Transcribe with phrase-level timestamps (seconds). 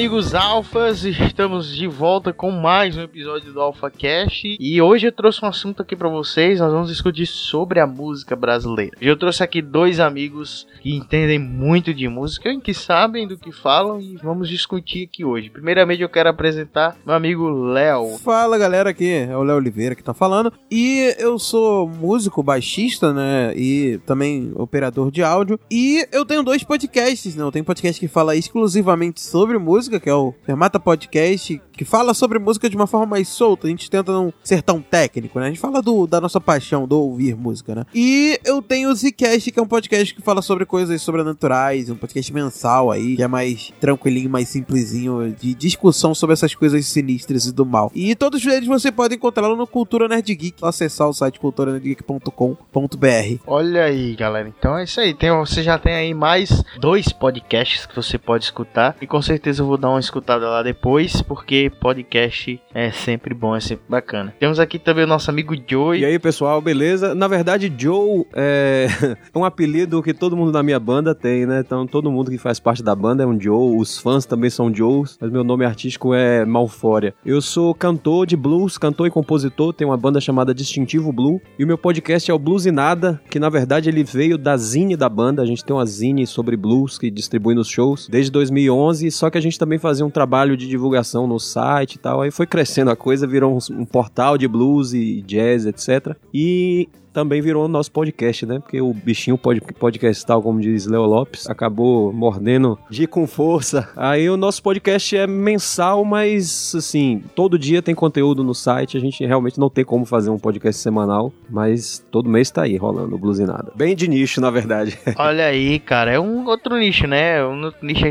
[0.00, 5.12] Amigos alfas, estamos de volta com mais um episódio do Alpha Cash e hoje eu
[5.12, 6.58] trouxe um assunto aqui para vocês.
[6.58, 8.96] Nós vamos discutir sobre a música brasileira.
[8.98, 13.52] Eu trouxe aqui dois amigos que entendem muito de música e que sabem do que
[13.52, 15.50] falam e vamos discutir aqui hoje.
[15.50, 18.16] Primeiramente, eu quero apresentar meu amigo Léo.
[18.20, 20.50] Fala galera, aqui é o Léo Oliveira que tá falando.
[20.70, 23.52] E eu sou músico, baixista, né?
[23.54, 25.60] E também operador de áudio.
[25.70, 27.42] E eu tenho dois podcasts, né?
[27.42, 31.84] Eu tenho um podcast que fala exclusivamente sobre música, que é o Fermata Podcast, que
[31.86, 33.66] fala sobre música de uma forma mais solta.
[33.66, 35.46] A gente tenta não ser tão técnico, né?
[35.46, 37.86] A gente fala do, da nossa paixão, do ouvir música, né?
[37.94, 41.96] E eu tenho o Zcast, que é um podcast que fala sobre coisas sobrenaturais, um
[41.96, 47.46] podcast mensal aí, que é mais tranquilinho, mais simplesinho, de discussão sobre essas coisas sinistras
[47.46, 47.90] e do mal.
[47.94, 53.42] E todos eles você pode encontrá-lo no Cultura Nerd Geek, acessar o site culturanerdgeek.com.br.
[53.46, 54.48] Olha aí, galera.
[54.48, 55.14] Então é isso aí.
[55.14, 58.94] Tem, você já tem aí mais dois podcasts que você pode escutar.
[59.00, 63.54] E com certeza eu vou dar uma escutada lá depois, porque podcast é sempre bom,
[63.54, 64.34] é sempre bacana.
[64.38, 66.00] Temos aqui também o nosso amigo Joey.
[66.00, 67.14] E aí, pessoal, beleza?
[67.14, 68.86] Na verdade, Joe é
[69.34, 71.60] um apelido que todo mundo da minha banda tem, né?
[71.64, 74.74] Então, todo mundo que faz parte da banda é um Joe, os fãs também são
[74.74, 77.14] Joes, mas meu nome artístico é Malfória.
[77.24, 81.64] Eu sou cantor de blues, cantor e compositor, tenho uma banda chamada Distintivo Blue, e
[81.64, 84.96] o meu podcast é o Blues e Nada, que na verdade ele veio da zine
[84.96, 89.10] da banda, a gente tem uma zine sobre blues que distribui nos shows desde 2011,
[89.10, 91.59] só que a gente também fazia um trabalho de divulgação no site
[91.96, 95.66] e tal, aí foi crescendo a coisa, virou um, um portal de blues e jazz,
[95.66, 96.16] etc.
[96.32, 98.58] E também virou nosso podcast, né?
[98.58, 103.88] Porque o bichinho pod podcastal, como diz Leo Lopes, acabou mordendo de com força.
[103.96, 108.96] Aí o nosso podcast é mensal, mas assim, todo dia tem conteúdo no site.
[108.96, 112.76] A gente realmente não tem como fazer um podcast semanal, mas todo mês tá aí
[112.76, 113.72] rolando o Blues e Nada.
[113.74, 114.98] Bem de nicho, na verdade.
[115.16, 117.44] Olha aí, cara, é um outro nicho, né?
[117.44, 118.04] Um outro nicho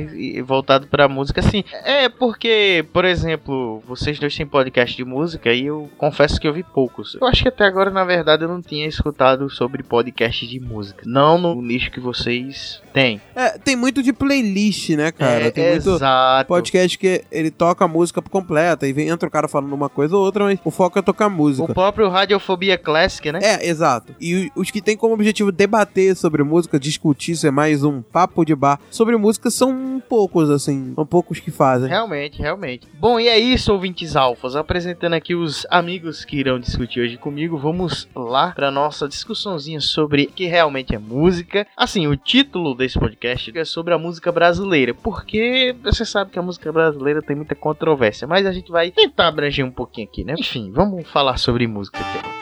[0.45, 1.63] voltado pra música, assim.
[1.83, 6.53] É porque, por exemplo, vocês dois têm podcast de música e eu confesso que eu
[6.53, 7.15] vi poucos.
[7.19, 11.03] Eu acho que até agora, na verdade, eu não tinha escutado sobre podcast de música.
[11.05, 13.21] Não no nicho que vocês têm.
[13.35, 15.45] É, tem muito de playlist, né, cara?
[15.45, 16.47] É, tem muito exato.
[16.47, 20.15] podcast que ele toca a música completa e vem, entra o cara falando uma coisa
[20.15, 21.71] ou outra, mas o foco é tocar música.
[21.71, 23.39] O próprio Radiofobia Classic, né?
[23.41, 24.13] É, exato.
[24.19, 28.55] E os que tem como objetivo debater sobre música, discutir, ser mais um papo de
[28.55, 30.93] bar sobre música, são poucos, assim.
[30.95, 31.89] São poucos que fazem.
[31.89, 32.87] Realmente, realmente.
[32.99, 34.55] Bom, e é isso, ouvintes alfas.
[34.55, 40.23] Apresentando aqui os amigos que irão discutir hoje comigo, vamos lá para nossa discussãozinha sobre
[40.23, 41.67] o que realmente é música.
[41.75, 46.41] Assim, o título desse podcast é sobre a música brasileira, porque você sabe que a
[46.41, 50.35] música brasileira tem muita controvérsia, mas a gente vai tentar abranger um pouquinho aqui, né?
[50.37, 52.38] Enfim, vamos falar sobre música aqui.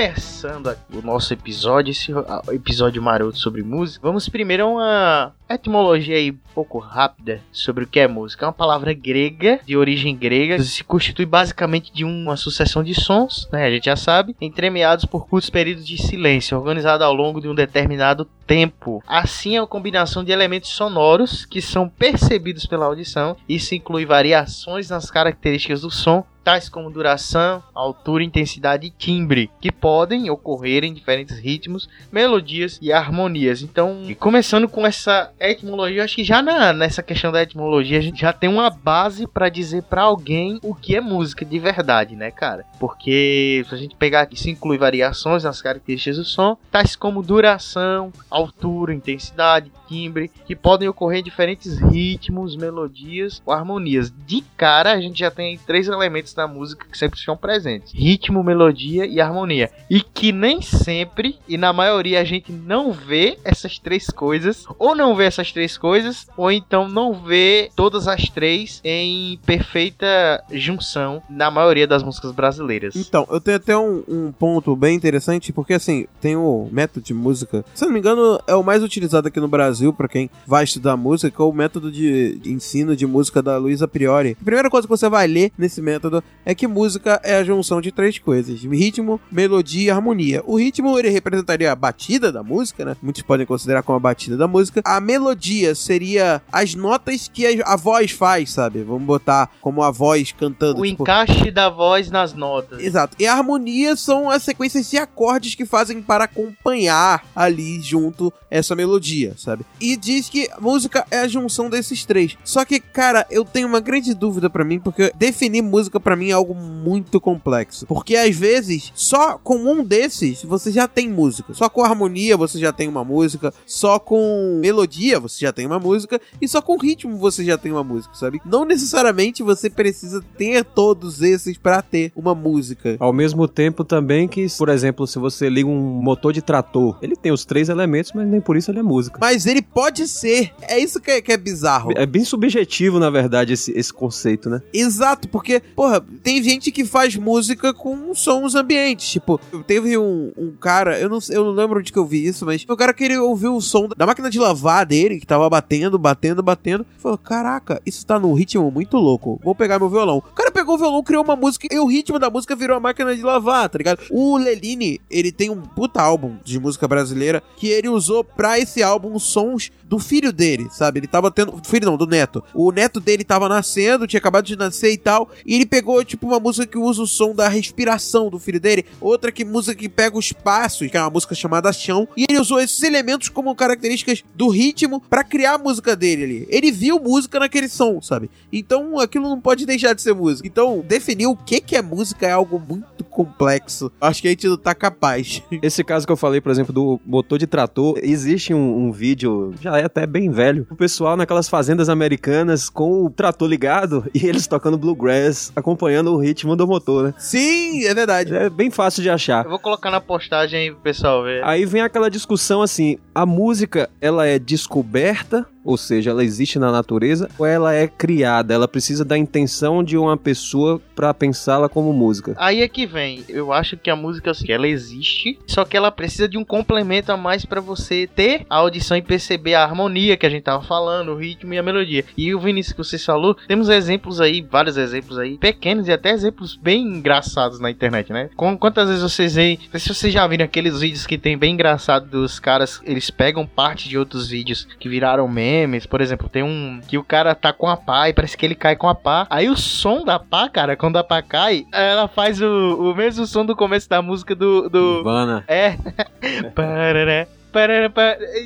[0.00, 2.10] Começando o nosso episódio, esse
[2.54, 7.86] episódio maroto sobre música, vamos primeiro a uma etimologia aí um pouco rápida sobre o
[7.86, 8.46] que é música.
[8.46, 13.46] É uma palavra grega, de origem grega, se constitui basicamente de uma sucessão de sons,
[13.52, 17.48] né, a gente já sabe, entremeados por curtos períodos de silêncio, organizado ao longo de
[17.48, 19.02] um determinado tempo.
[19.06, 23.36] Assim é uma combinação de elementos sonoros que são percebidos pela audição.
[23.46, 29.70] Isso inclui variações nas características do som, tais como duração, altura, intensidade e timbre, que
[29.70, 33.62] podem ocorrer em diferentes ritmos, melodias e harmonias.
[33.62, 38.20] Então, começando com essa etimologia, acho que já na, nessa questão da etimologia a gente
[38.20, 42.30] já tem uma base para dizer para alguém o que é música de verdade, né,
[42.30, 42.64] cara?
[42.78, 47.22] Porque se a gente pegar aqui, isso inclui variações nas características do som, tais como
[47.22, 54.12] duração, altura, intensidade, timbre, que podem ocorrer diferentes ritmos, melodias ou harmonias.
[54.24, 58.44] De cara, a gente já tem três elementos da música que sempre estão presentes: ritmo,
[58.44, 59.70] melodia e harmonia.
[59.90, 64.94] E que nem sempre, e na maioria, a gente não vê essas três coisas, ou
[64.94, 71.22] não vê essas três coisas, ou então não vê todas as três em perfeita junção
[71.28, 72.94] na maioria das músicas brasileiras.
[72.94, 77.14] Então, eu tenho até um, um ponto bem interessante, porque assim, tem o método de
[77.14, 80.64] música, se não me engano, é o mais utilizado aqui no Brasil para quem vai
[80.64, 84.36] estudar música, que é o método de ensino de música da Luísa Priori.
[84.40, 87.80] A primeira coisa que você vai ler nesse método é que música é a junção
[87.80, 90.42] de três coisas: ritmo, melodia e harmonia.
[90.46, 92.96] O ritmo ele representaria a batida da música, né?
[93.02, 94.82] Muitos podem considerar como a batida da música.
[94.84, 98.82] A melodia seria as notas que a, a voz faz, sabe?
[98.82, 100.80] Vamos botar como a voz cantando.
[100.80, 101.02] O tipo...
[101.02, 102.80] encaixe da voz nas notas.
[102.80, 103.16] Exato.
[103.18, 108.74] E a harmonia são as sequências de acordes que fazem para acompanhar ali junto essa
[108.74, 109.64] melodia, sabe?
[109.80, 112.36] E diz que música é a junção desses três.
[112.44, 116.30] Só que, cara, eu tenho uma grande dúvida para mim, porque definir música para mim
[116.30, 117.86] é algo muito complexo.
[117.86, 121.54] Porque às vezes, só com um desses você já tem música.
[121.54, 123.52] Só com harmonia você já tem uma música.
[123.66, 126.20] Só com melodia você já tem uma música.
[126.40, 128.40] E só com ritmo você já tem uma música, sabe?
[128.44, 132.96] Não necessariamente você precisa ter todos esses para ter uma música.
[132.98, 137.16] Ao mesmo tempo também que, por exemplo, se você liga um motor de trator, ele
[137.16, 139.18] tem os três elementos, mas nem por isso ele é música.
[139.20, 140.52] Mas ele pode ser.
[140.62, 141.92] É isso que é, que é bizarro.
[141.96, 144.62] É bem subjetivo, na verdade, esse, esse conceito, né?
[144.72, 149.08] Exato, porque, porra, tem gente que faz música com sons ambientes.
[149.10, 152.44] Tipo, teve um, um cara, eu não, eu não lembro onde que eu vi isso,
[152.46, 155.48] mas o cara que ele ouviu o som da máquina de lavar dele, que tava
[155.48, 156.86] batendo, batendo, batendo.
[156.98, 159.40] Falou: Caraca, isso tá num ritmo muito louco.
[159.42, 160.18] Vou pegar meu violão.
[160.18, 162.80] O cara pegou o violão, criou uma música e o ritmo da música virou a
[162.80, 164.00] máquina de lavar, tá ligado?
[164.10, 168.82] O Leline, ele tem um puta álbum de música brasileira que ele usou pra esse
[168.82, 169.18] álbum
[169.50, 171.00] sons do filho dele, sabe?
[171.00, 171.60] Ele tava tendo.
[171.64, 172.42] Filho não, do neto.
[172.54, 175.30] O neto dele tava nascendo, tinha acabado de nascer e tal.
[175.44, 178.84] E ele pegou, tipo, uma música que usa o som da respiração do filho dele.
[179.00, 182.06] Outra que música que pega os passos, que é uma música chamada Chão.
[182.16, 186.46] E ele usou esses elementos como características do ritmo para criar a música dele ali.
[186.48, 188.30] Ele viu música naquele som, sabe?
[188.52, 190.46] Então aquilo não pode deixar de ser música.
[190.46, 193.90] Então, definir o que, que é música é algo muito complexo.
[194.00, 195.42] Acho que a gente não tá capaz.
[195.62, 199.39] Esse caso que eu falei, por exemplo, do motor de trator, existe um, um vídeo,
[199.60, 204.26] já é até bem velho, o pessoal naquelas fazendas americanas com o trator ligado e
[204.26, 207.14] eles tocando bluegrass, acompanhando o ritmo do motor, né?
[207.18, 208.34] Sim, é verdade.
[208.34, 209.44] É bem fácil de achar.
[209.44, 211.44] Eu vou colocar na postagem aí pro pessoal ver.
[211.44, 216.70] Aí vem aquela discussão assim, a música, ela é descoberta ou seja, ela existe na
[216.72, 218.54] natureza ou ela é criada?
[218.54, 222.34] Ela precisa da intenção de uma pessoa para pensá-la como música.
[222.38, 223.24] Aí é que vem.
[223.28, 227.12] Eu acho que a música assim, ela existe, só que ela precisa de um complemento
[227.12, 230.62] a mais para você ter a audição e perceber a harmonia que a gente tava
[230.62, 232.04] falando, o ritmo e a melodia.
[232.16, 236.10] E o Vinícius que você falou, temos exemplos aí, vários exemplos aí, pequenos e até
[236.10, 238.30] exemplos bem engraçados na internet, né?
[238.36, 242.38] Quantas vezes vocês veem, se vocês já viram aqueles vídeos que tem bem engraçado dos
[242.38, 245.49] caras, eles pegam parte de outros vídeos que viraram memes,
[245.88, 248.54] por exemplo, tem um que o cara tá com a pá e parece que ele
[248.54, 249.26] cai com a pá.
[249.30, 253.26] Aí o som da pá, cara, quando a pá cai, ela faz o, o mesmo
[253.26, 254.68] som do começo da música do.
[254.68, 254.96] do...
[254.96, 255.44] Nirvana.
[255.48, 255.76] É.
[256.54, 257.39] Parará.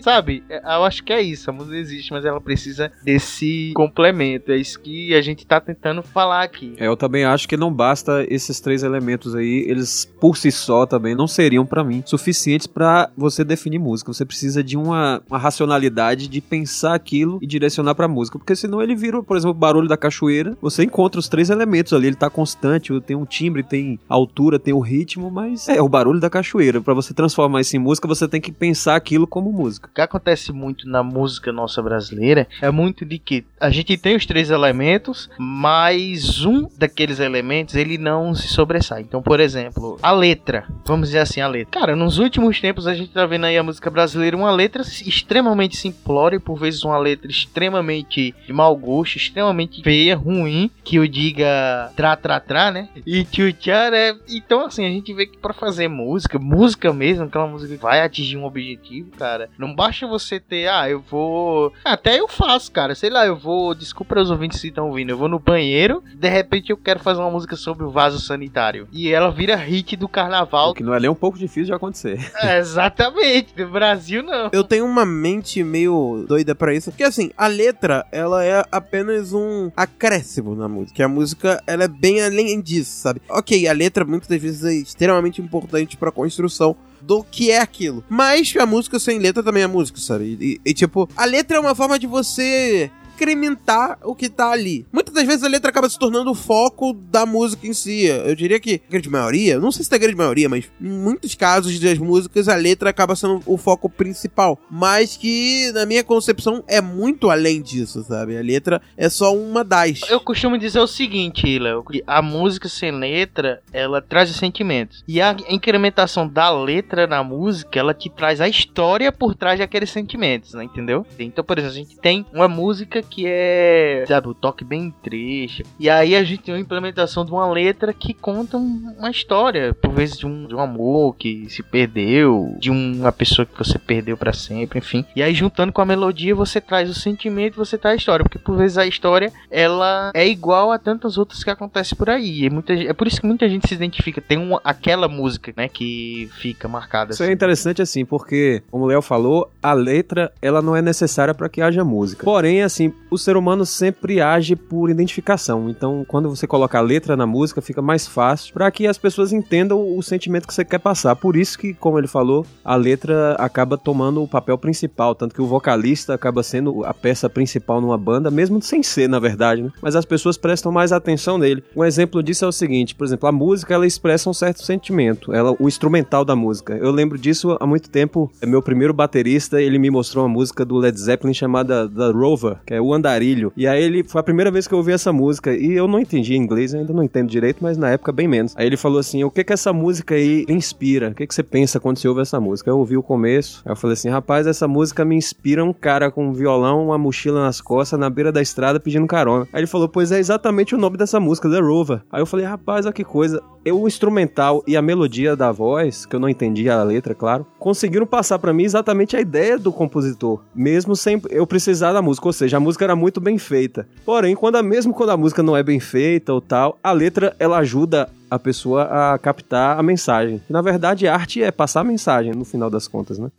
[0.03, 1.51] Sabe, eu acho que é isso.
[1.51, 4.53] A música existe, mas ela precisa desse complemento.
[4.53, 6.75] É isso que a gente tá tentando falar aqui.
[6.79, 10.87] É, eu também acho que não basta esses três elementos aí, eles por si só
[10.87, 14.13] também não seriam pra mim suficientes pra você definir música.
[14.13, 18.81] Você precisa de uma, uma racionalidade de pensar aquilo e direcionar pra música, porque senão
[18.81, 20.57] ele vira, por exemplo, o barulho da cachoeira.
[20.61, 24.73] Você encontra os três elementos ali, ele tá constante, tem um timbre, tem altura, tem
[24.73, 26.81] o ritmo, mas é o barulho da cachoeira.
[26.81, 29.89] Pra você transformar isso em música, você tem que pensar aquilo como música.
[29.89, 34.17] O que acontece muito na música nossa brasileira é muito de que a gente tem
[34.17, 39.03] os três elementos, mas um daqueles elementos ele não se sobressai.
[39.03, 41.81] Então, por exemplo, a letra, vamos dizer assim, a letra.
[41.81, 45.77] Cara, nos últimos tempos a gente tá vendo aí a música brasileira uma letra extremamente
[45.77, 51.91] simplória por vezes uma letra extremamente de mau gosto, extremamente feia, ruim, que o diga
[51.97, 52.89] tra tra tra, né?
[53.07, 54.15] E tchutchar é.
[54.29, 58.01] Então, assim, a gente vê que pra fazer música, música mesmo, aquela música que vai
[58.01, 58.84] atingir um objetivo,
[59.17, 61.73] cara, não basta você ter, ah, eu vou.
[61.85, 63.75] Até eu faço, cara, sei lá, eu vou.
[63.75, 67.21] Desculpa os ouvintes que estão ouvindo, eu vou no banheiro, de repente eu quero fazer
[67.21, 68.89] uma música sobre o vaso sanitário.
[68.93, 70.71] E ela vira hit do carnaval.
[70.71, 72.19] O que não é nem um pouco difícil de acontecer.
[72.45, 74.51] É, exatamente, no Brasil não.
[74.53, 76.91] Eu tenho uma mente meio doida pra isso.
[76.91, 81.05] Porque assim, a letra, ela é apenas um acréscimo na música.
[81.05, 83.23] A música, ela é bem além disso, sabe?
[83.29, 88.05] Ok, a letra muitas das vezes é extremamente importante pra construção do que é aquilo.
[88.09, 90.37] Mas a música sem letra também é música, sabe?
[90.41, 94.87] E, e, tipo, a letra é uma forma de você incrementar o que tá ali.
[94.93, 98.05] Muitas das vezes a letra acaba se tornando o foco da música em si.
[98.05, 100.89] Eu diria que a grande maioria, não sei se é a grande maioria, mas em
[100.89, 104.59] muitos casos das músicas a letra acaba sendo o foco principal.
[104.71, 108.37] Mas que, na minha concepção, é muito além disso, sabe?
[108.37, 110.01] A letra é só uma das.
[110.09, 115.05] Eu costumo dizer o seguinte, Léo, a música sem letra, ela traz os sentimentos.
[115.07, 119.91] E a incrementação da letra na música, ela te traz a história por trás daqueles
[119.91, 120.65] sentimentos, né?
[120.65, 121.07] Entendeu?
[121.19, 125.65] Então, por exemplo, a gente tem uma música que é, sabe, o toque bem triste.
[125.79, 129.93] E aí a gente tem uma implementação de uma letra que conta uma história, por
[129.93, 134.17] vezes de um, de um amor que se perdeu, de uma pessoa que você perdeu
[134.17, 135.05] para sempre, enfim.
[135.15, 138.39] E aí juntando com a melodia, você traz o sentimento, você traz a história, porque
[138.39, 142.45] por vezes a história ela é igual a tantas outras que acontecem por aí.
[142.45, 144.21] E muita, é por isso que muita gente se identifica.
[144.21, 147.13] Tem uma, aquela música, né, que fica marcada.
[147.13, 151.35] Isso é interessante assim, porque, como o Léo falou, a letra ela não é necessária
[151.35, 152.25] para que haja música.
[152.25, 155.69] Porém, assim, o ser humano sempre age por identificação.
[155.69, 159.33] Então, quando você coloca a letra na música, fica mais fácil para que as pessoas
[159.33, 161.15] entendam o sentimento que você quer passar.
[161.15, 165.43] Por isso que, como ele falou, a letra acaba tomando o papel principal, tanto que
[165.43, 169.71] o vocalista acaba sendo a peça principal numa banda, mesmo sem ser, na verdade, né?
[169.81, 171.63] Mas as pessoas prestam mais atenção nele.
[171.77, 175.33] Um exemplo disso é o seguinte, por exemplo, a música ela expressa um certo sentimento,
[175.33, 176.77] ela o instrumental da música.
[176.77, 178.31] Eu lembro disso há muito tempo.
[178.45, 182.75] Meu primeiro baterista, ele me mostrou uma música do Led Zeppelin chamada The Rover, que
[182.75, 183.53] é o Andarilho.
[183.57, 185.99] E aí ele foi a primeira vez que eu ouvi essa música e eu não
[185.99, 188.55] entendi inglês, ainda não entendo direito, mas na época bem menos.
[188.57, 191.11] Aí ele falou assim: "O que que essa música aí inspira?
[191.11, 193.63] O que que você pensa quando você ouve essa música?" Eu ouvi o começo.
[193.65, 196.99] Aí eu falei assim: "Rapaz, essa música me inspira um cara com um violão, uma
[196.99, 200.75] mochila nas costas, na beira da estrada pedindo carona." Aí ele falou: "Pois é exatamente
[200.75, 203.43] o nome dessa música, The Rover." Aí eu falei: "Rapaz, olha que coisa.
[203.73, 208.07] O instrumental e a melodia da voz, que eu não entendi a letra, claro, conseguiram
[208.07, 212.33] passar para mim exatamente a ideia do compositor, mesmo sem eu precisar da música, ou
[212.33, 213.87] seja, a música era muito bem feita.
[214.05, 217.35] Porém, quando a, mesmo quando a música não é bem feita ou tal, a letra
[217.39, 220.43] ela ajuda a pessoa a captar a mensagem.
[220.49, 223.31] Na verdade, arte é passar a mensagem no final das contas, né?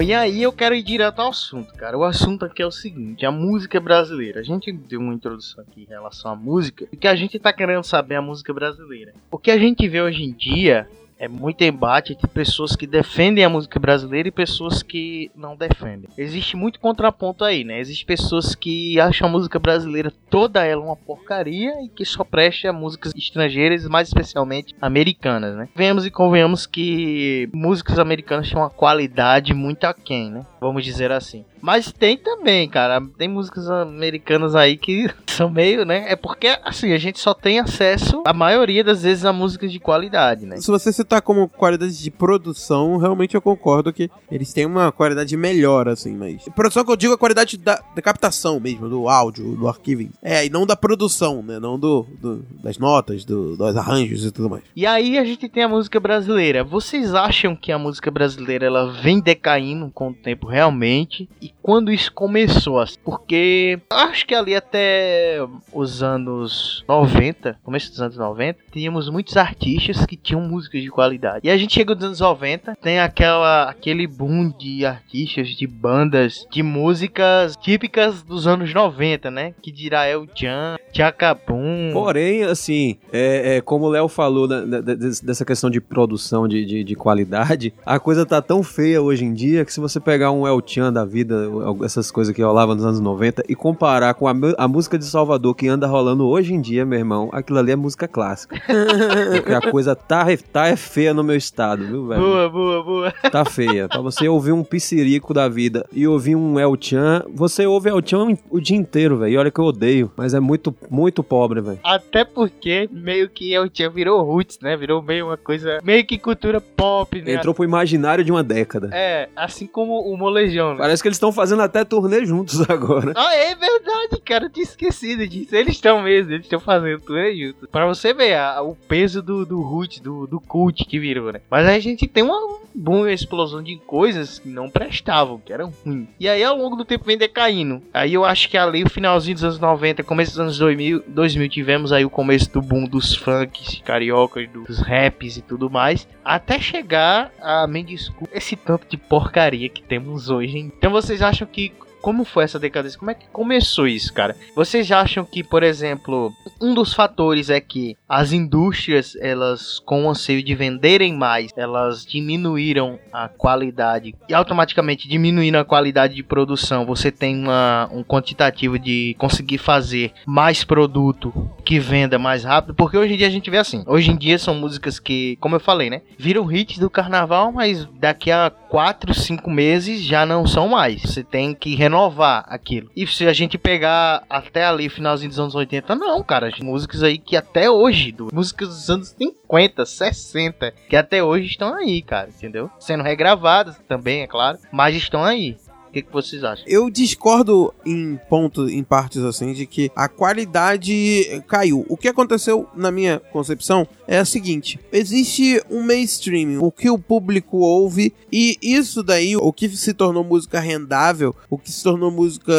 [0.00, 1.98] E aí eu quero ir direto ao assunto, cara.
[1.98, 4.40] O assunto aqui é o seguinte: a música brasileira.
[4.40, 7.52] A gente deu uma introdução aqui em relação à música, e que a gente tá
[7.52, 9.12] querendo saber a música brasileira.
[9.30, 10.88] O que a gente vê hoje em dia
[11.18, 16.08] é muito embate entre pessoas que defendem a música brasileira e pessoas que não defendem.
[16.16, 17.80] Existe muito contraponto aí, né?
[17.80, 22.72] Existem pessoas que acham a música brasileira toda ela uma porcaria e que só presta
[22.72, 25.68] músicas estrangeiras, mais especialmente americanas, né?
[25.74, 30.46] Venhamos e convenhamos que músicas americanas têm uma qualidade muito aquém, né?
[30.60, 31.44] Vamos dizer assim.
[31.60, 33.00] Mas tem também, cara.
[33.16, 36.04] Tem músicas americanas aí que são meio, né?
[36.08, 39.80] É porque, assim, a gente só tem acesso, a maioria das vezes, a músicas de
[39.80, 40.56] qualidade, né?
[40.56, 45.34] Se você citar como qualidade de produção, realmente eu concordo que eles têm uma qualidade
[45.38, 46.44] melhor, assim, mas.
[46.54, 50.10] Produção que eu digo é a qualidade da, da captação mesmo, do áudio, do arquivo.
[50.22, 51.58] É, e não da produção, né?
[51.58, 54.62] Não do, do das notas, do, dos arranjos e tudo mais.
[54.76, 56.62] E aí a gente tem a música brasileira.
[56.62, 61.28] Vocês acham que a música brasileira ela vem decaindo com o tempo realmente?
[61.40, 62.80] E quando isso começou?
[62.80, 62.96] assim?
[63.04, 65.36] Porque acho que ali até
[65.70, 71.40] os anos 90, começo dos anos 90, tínhamos muitos artistas que tinham músicas de qualidade.
[71.46, 76.46] E a gente chega nos anos 90, tem aquela aquele boom de artistas, de bandas,
[76.50, 79.52] de músicas típicas dos anos 90, né?
[79.60, 81.90] Que dirá El Chan, Tchacabum.
[81.92, 86.64] Porém, assim, é, é, como o Léo falou da- da- dessa questão de produção de,
[86.64, 90.32] de, de qualidade, a coisa tá tão feia hoje em dia que se você pegar
[90.32, 91.46] um El Chan da vida,
[91.84, 95.54] essas coisas que rolavam nos anos 90, e comparar com a, a música de Salvador
[95.54, 98.60] que anda rolando hoje em dia, meu irmão, aquilo ali é música clássica.
[99.32, 102.20] Porque a coisa tá, tá é feia no meu estado, viu, velho?
[102.20, 103.12] Boa, boa, boa.
[103.30, 103.88] Tá feia.
[103.88, 108.00] Pra você ouvir um piscirico da vida e ouvir um El Chan, você ouve El
[108.04, 109.32] Chan o dia inteiro, velho.
[109.32, 111.78] E olha que eu odeio, mas é muito, muito pobre, velho.
[111.82, 114.76] Até porque meio que El Chan virou roots, né?
[114.76, 117.34] Virou meio uma coisa, meio que cultura pop, né?
[117.34, 118.90] Entrou pro imaginário de uma década.
[118.92, 120.78] É, assim como o Molejão, né?
[120.78, 123.12] Parece que eles estão fazendo até turnê juntos agora.
[123.16, 125.54] Ah, é verdade, cara, eu tinha esquecido disso.
[125.54, 127.68] Eles estão mesmo, eles estão fazendo tudo aí junto.
[127.68, 131.40] Pra você ver a- o peso do, do root, do, do cult que virou, né?
[131.50, 136.08] Mas a gente tem uma boa explosão de coisas que não prestavam, que eram ruins.
[136.20, 137.82] E aí ao longo do tempo vem decaindo.
[137.92, 141.48] Aí eu acho que ali o finalzinho dos anos 90, começo dos anos 2000, 2000
[141.48, 146.06] tivemos aí o começo do boom dos funks cariocas, dos raps e tudo mais.
[146.24, 150.58] Até chegar a, me desculpa, esse tanto de porcaria que temos hoje.
[150.58, 150.72] hein?
[150.78, 152.98] Então vocês acham que como foi essa decadência?
[152.98, 154.36] Como é que começou isso, cara?
[154.54, 160.10] Vocês acham que, por exemplo, um dos fatores é que as indústrias, elas, com o
[160.10, 166.86] anseio de venderem mais, elas diminuíram a qualidade e automaticamente diminuindo a qualidade de produção,
[166.86, 172.96] você tem uma, um quantitativo de conseguir fazer mais produto que venda mais rápido, porque
[172.96, 175.60] hoje em dia a gente vê assim, hoje em dia são músicas que, como eu
[175.60, 180.68] falei, né, viram hits do carnaval, mas daqui a 4, 5 meses já não são
[180.68, 181.02] mais.
[181.02, 182.90] Você tem que renovar aquilo.
[182.94, 186.50] E se a gente pegar até ali, finalzinho dos anos 80, não, cara.
[186.62, 191.74] Músicas aí que até hoje, do, músicas dos anos 50, 60, que até hoje estão
[191.74, 192.70] aí, cara, entendeu?
[192.78, 195.56] Sendo regravadas também, é claro, mas estão aí.
[195.88, 196.64] O que, que vocês acham?
[196.68, 201.86] Eu discordo em pontos, em partes assim, de que a qualidade caiu.
[201.88, 206.98] O que aconteceu, na minha concepção, é a seguinte: existe um mainstream, o que o
[206.98, 212.10] público ouve, e isso daí, o que se tornou música rendável, o que se tornou
[212.10, 212.52] música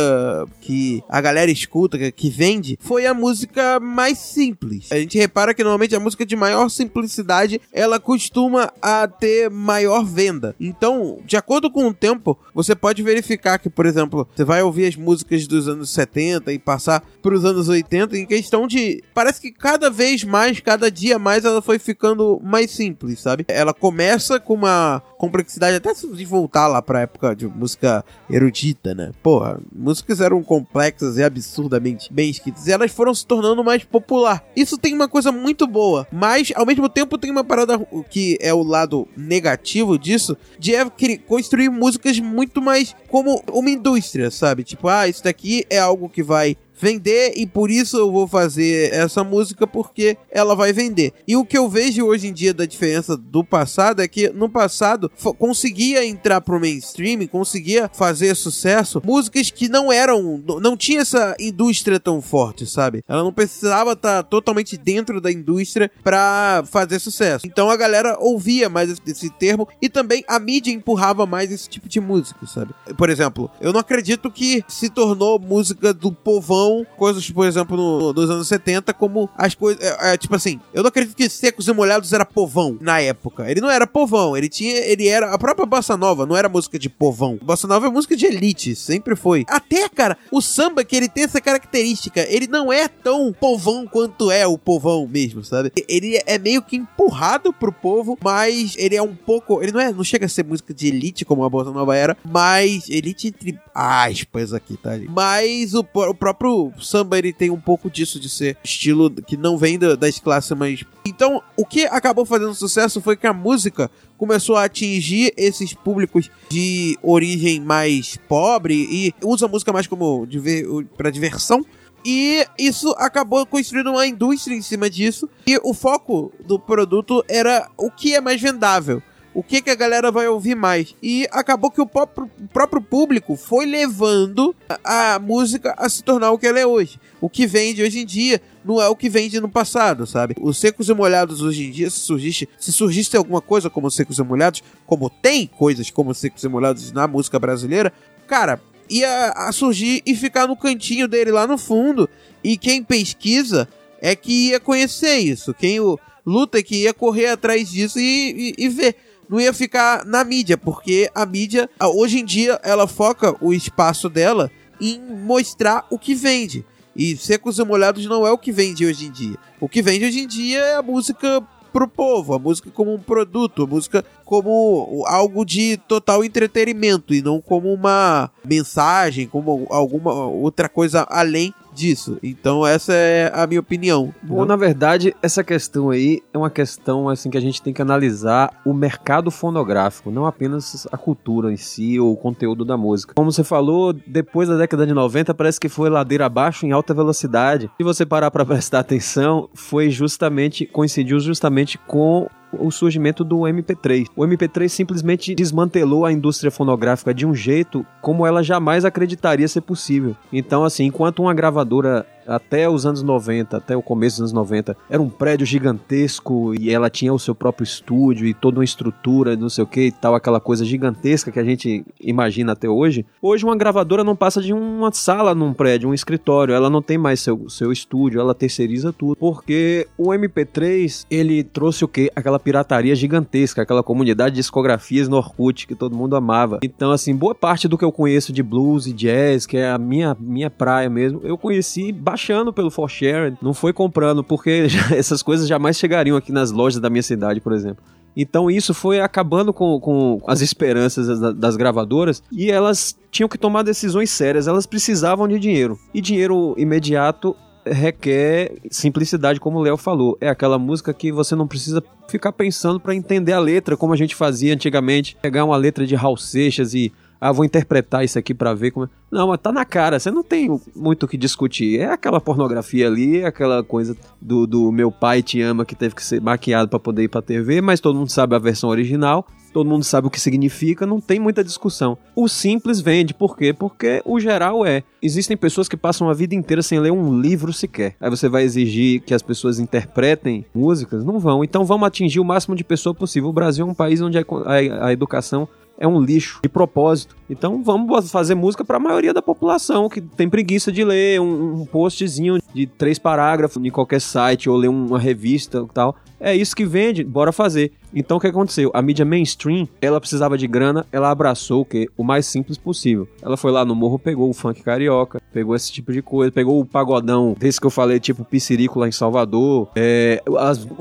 [0.61, 4.91] que a galera escuta, que vende, foi a música mais simples.
[4.91, 10.05] A gente repara que normalmente a música de maior simplicidade ela costuma a ter maior
[10.05, 10.55] venda.
[10.59, 14.85] Então, de acordo com o tempo, você pode verificar que, por exemplo, você vai ouvir
[14.85, 19.03] as músicas dos anos 70 e passar para os anos 80 em questão de.
[19.13, 23.45] Parece que cada vez mais, cada dia mais, ela foi ficando mais simples, sabe?
[23.47, 29.11] Ela começa com uma complexidade, até se voltar lá pra época de música erudita, né?
[29.21, 34.43] Porra, músicas eram complexas e absurdamente bem escritas e elas foram se tornando mais popular.
[34.55, 37.77] Isso tem uma coisa muito boa, mas ao mesmo tempo tem uma parada
[38.09, 40.85] que é o lado negativo disso, de é
[41.27, 44.63] construir músicas muito mais como uma indústria, sabe?
[44.63, 48.93] Tipo, ah, isso daqui é algo que vai vender e por isso eu vou fazer
[48.93, 51.13] essa música porque ela vai vender.
[51.27, 54.49] E o que eu vejo hoje em dia da diferença do passado é que no
[54.49, 61.35] passado conseguia entrar pro mainstream, conseguia fazer sucesso, músicas que não eram, não tinha essa
[61.39, 63.03] indústria tão forte, sabe?
[63.07, 67.45] Ela não precisava estar tá totalmente dentro da indústria para fazer sucesso.
[67.45, 71.89] Então a galera ouvia mais esse termo e também a mídia empurrava mais esse tipo
[71.89, 72.73] de música, sabe?
[72.97, 78.13] Por exemplo, eu não acredito que se tornou música do povão coisas, por exemplo, no,
[78.13, 79.83] nos anos 70, como as coisas.
[79.83, 83.49] É, é, tipo assim, eu não acredito que Secos e Molhados era povão na época.
[83.49, 84.77] Ele não era povão, ele tinha.
[84.77, 85.33] Ele era.
[85.33, 87.39] A própria Bossa Nova não era música de povão.
[87.41, 89.45] Bossa Nova é música de elite, sempre foi.
[89.47, 94.31] Até, cara, o samba que ele tem essa característica, ele não é tão povão quanto
[94.31, 95.71] é o povão mesmo, sabe?
[95.87, 99.61] Ele é meio que empurrado pro povo, mas ele é um pouco.
[99.61, 99.91] Ele não é.
[99.91, 103.59] Não chega a ser música de elite como a Bossa Nova era, mas elite entre
[103.73, 104.91] aspas aqui, tá?
[105.09, 109.37] Mas o, o próprio o samba ele tem um pouco disso de ser estilo que
[109.37, 110.83] não vem da, das classes mais.
[111.05, 116.29] Então, o que acabou fazendo sucesso foi que a música começou a atingir esses públicos
[116.49, 120.65] de origem mais pobre e usa a música mais como diver,
[120.97, 121.65] para diversão.
[122.05, 125.29] E isso acabou construindo uma indústria em cima disso.
[125.45, 129.01] E o foco do produto era o que é mais vendável
[129.33, 130.95] o que, que a galera vai ouvir mais.
[131.01, 136.03] E acabou que o próprio, o próprio público foi levando a, a, música a se
[136.03, 136.99] tornar o que ela é hoje.
[137.21, 140.35] O que vende hoje em dia não é o que vende no passado, sabe?
[140.39, 144.17] Os secos e molhados hoje em dia, se surgisse, se surgisse alguma coisa como secos
[144.17, 147.93] e molhados, como tem coisas como secos e molhados na música brasileira,
[148.27, 152.09] cara, ia a surgir e ficar no cantinho dele lá no fundo.
[152.43, 153.67] E quem pesquisa
[154.01, 155.53] é que ia conhecer isso.
[155.53, 158.95] Quem o luta é que ia correr atrás disso e, e, e ver
[159.29, 164.09] não ia ficar na mídia, porque a mídia, hoje em dia, ela foca o espaço
[164.09, 164.49] dela
[164.81, 166.65] em mostrar o que vende.
[166.95, 169.37] E Secos e Molhados não é o que vende hoje em dia.
[169.59, 172.99] O que vende hoje em dia é a música pro povo, a música como um
[172.99, 180.13] produto, a música como algo de total entretenimento e não como uma mensagem, como alguma
[180.25, 182.17] outra coisa além disso.
[182.21, 184.13] Então essa é a minha opinião.
[184.21, 187.81] Bom, na verdade, essa questão aí é uma questão assim que a gente tem que
[187.81, 193.13] analisar o mercado fonográfico, não apenas a cultura em si ou o conteúdo da música.
[193.15, 196.93] Como você falou, depois da década de 90 parece que foi ladeira abaixo em alta
[196.93, 197.69] velocidade.
[197.77, 204.07] Se você parar para prestar atenção, foi justamente coincidiu justamente com o surgimento do MP3.
[204.15, 209.61] O MP3 simplesmente desmantelou a indústria fonográfica de um jeito como ela jamais acreditaria ser
[209.61, 210.15] possível.
[210.31, 214.77] Então, assim, enquanto uma gravadora até os anos 90, até o começo dos anos 90,
[214.89, 219.35] era um prédio gigantesco e ela tinha o seu próprio estúdio e toda uma estrutura,
[219.35, 223.05] não sei o que e tal, aquela coisa gigantesca que a gente imagina até hoje.
[223.21, 226.97] Hoje uma gravadora não passa de uma sala num prédio, um escritório, ela não tem
[226.97, 229.15] mais seu, seu estúdio, ela terceiriza tudo.
[229.15, 232.11] Porque o MP3, ele trouxe o que?
[232.15, 236.59] Aquela pirataria gigantesca, aquela comunidade de discografias no Orkut que todo mundo amava.
[236.63, 239.77] Então, assim, boa parte do que eu conheço de blues e jazz, que é a
[239.77, 245.23] minha, minha praia mesmo, eu conheci baixando pelo For Sharing, não foi comprando, porque essas
[245.23, 247.83] coisas jamais chegariam aqui nas lojas da minha cidade, por exemplo.
[248.17, 253.37] Então isso foi acabando com, com as esperanças das, das, gravadoras e elas tinham que
[253.37, 255.79] tomar decisões sérias, elas precisavam de dinheiro.
[255.93, 260.17] E dinheiro imediato requer simplicidade, como o Léo falou.
[260.19, 263.97] É aquela música que você não precisa ficar pensando para entender a letra, como a
[263.97, 265.15] gente fazia antigamente.
[265.21, 268.85] Pegar uma letra de Raul Seixas e ah, vou interpretar isso aqui para ver como.
[268.85, 268.89] É.
[269.11, 271.79] Não, mas tá na cara, você não tem muito o que discutir.
[271.79, 275.95] É aquela pornografia ali, é aquela coisa do, do meu pai te ama que teve
[275.95, 279.25] que ser maquiado para poder ir pra TV, mas todo mundo sabe a versão original,
[279.51, 281.97] todo mundo sabe o que significa, não tem muita discussão.
[282.15, 283.51] O simples vende, por quê?
[283.51, 284.83] Porque o geral é.
[285.01, 287.95] Existem pessoas que passam a vida inteira sem ler um livro sequer.
[287.99, 291.03] Aí você vai exigir que as pessoas interpretem músicas?
[291.03, 291.43] Não vão.
[291.43, 293.29] Então vamos atingir o máximo de pessoa possível.
[293.29, 295.47] O Brasil é um país onde a, educação
[295.79, 297.15] é um lixo de propósito.
[297.29, 301.61] Então vamos fazer música para a maioria da população que tem preguiça de ler um,
[301.61, 305.95] um postzinho de três parágrafos em qualquer site ou ler uma revista e tal.
[306.19, 307.71] É isso que vende, bora fazer.
[307.93, 308.71] Então o que aconteceu?
[308.73, 311.89] A mídia mainstream, ela precisava de grana, ela abraçou o que?
[311.97, 313.07] O mais simples possível.
[313.21, 316.59] Ela foi lá no morro, pegou o funk carioca, pegou esse tipo de coisa, pegou
[316.59, 319.69] o pagodão desse que eu falei, tipo Piscirico lá em Salvador.
[319.75, 320.21] É,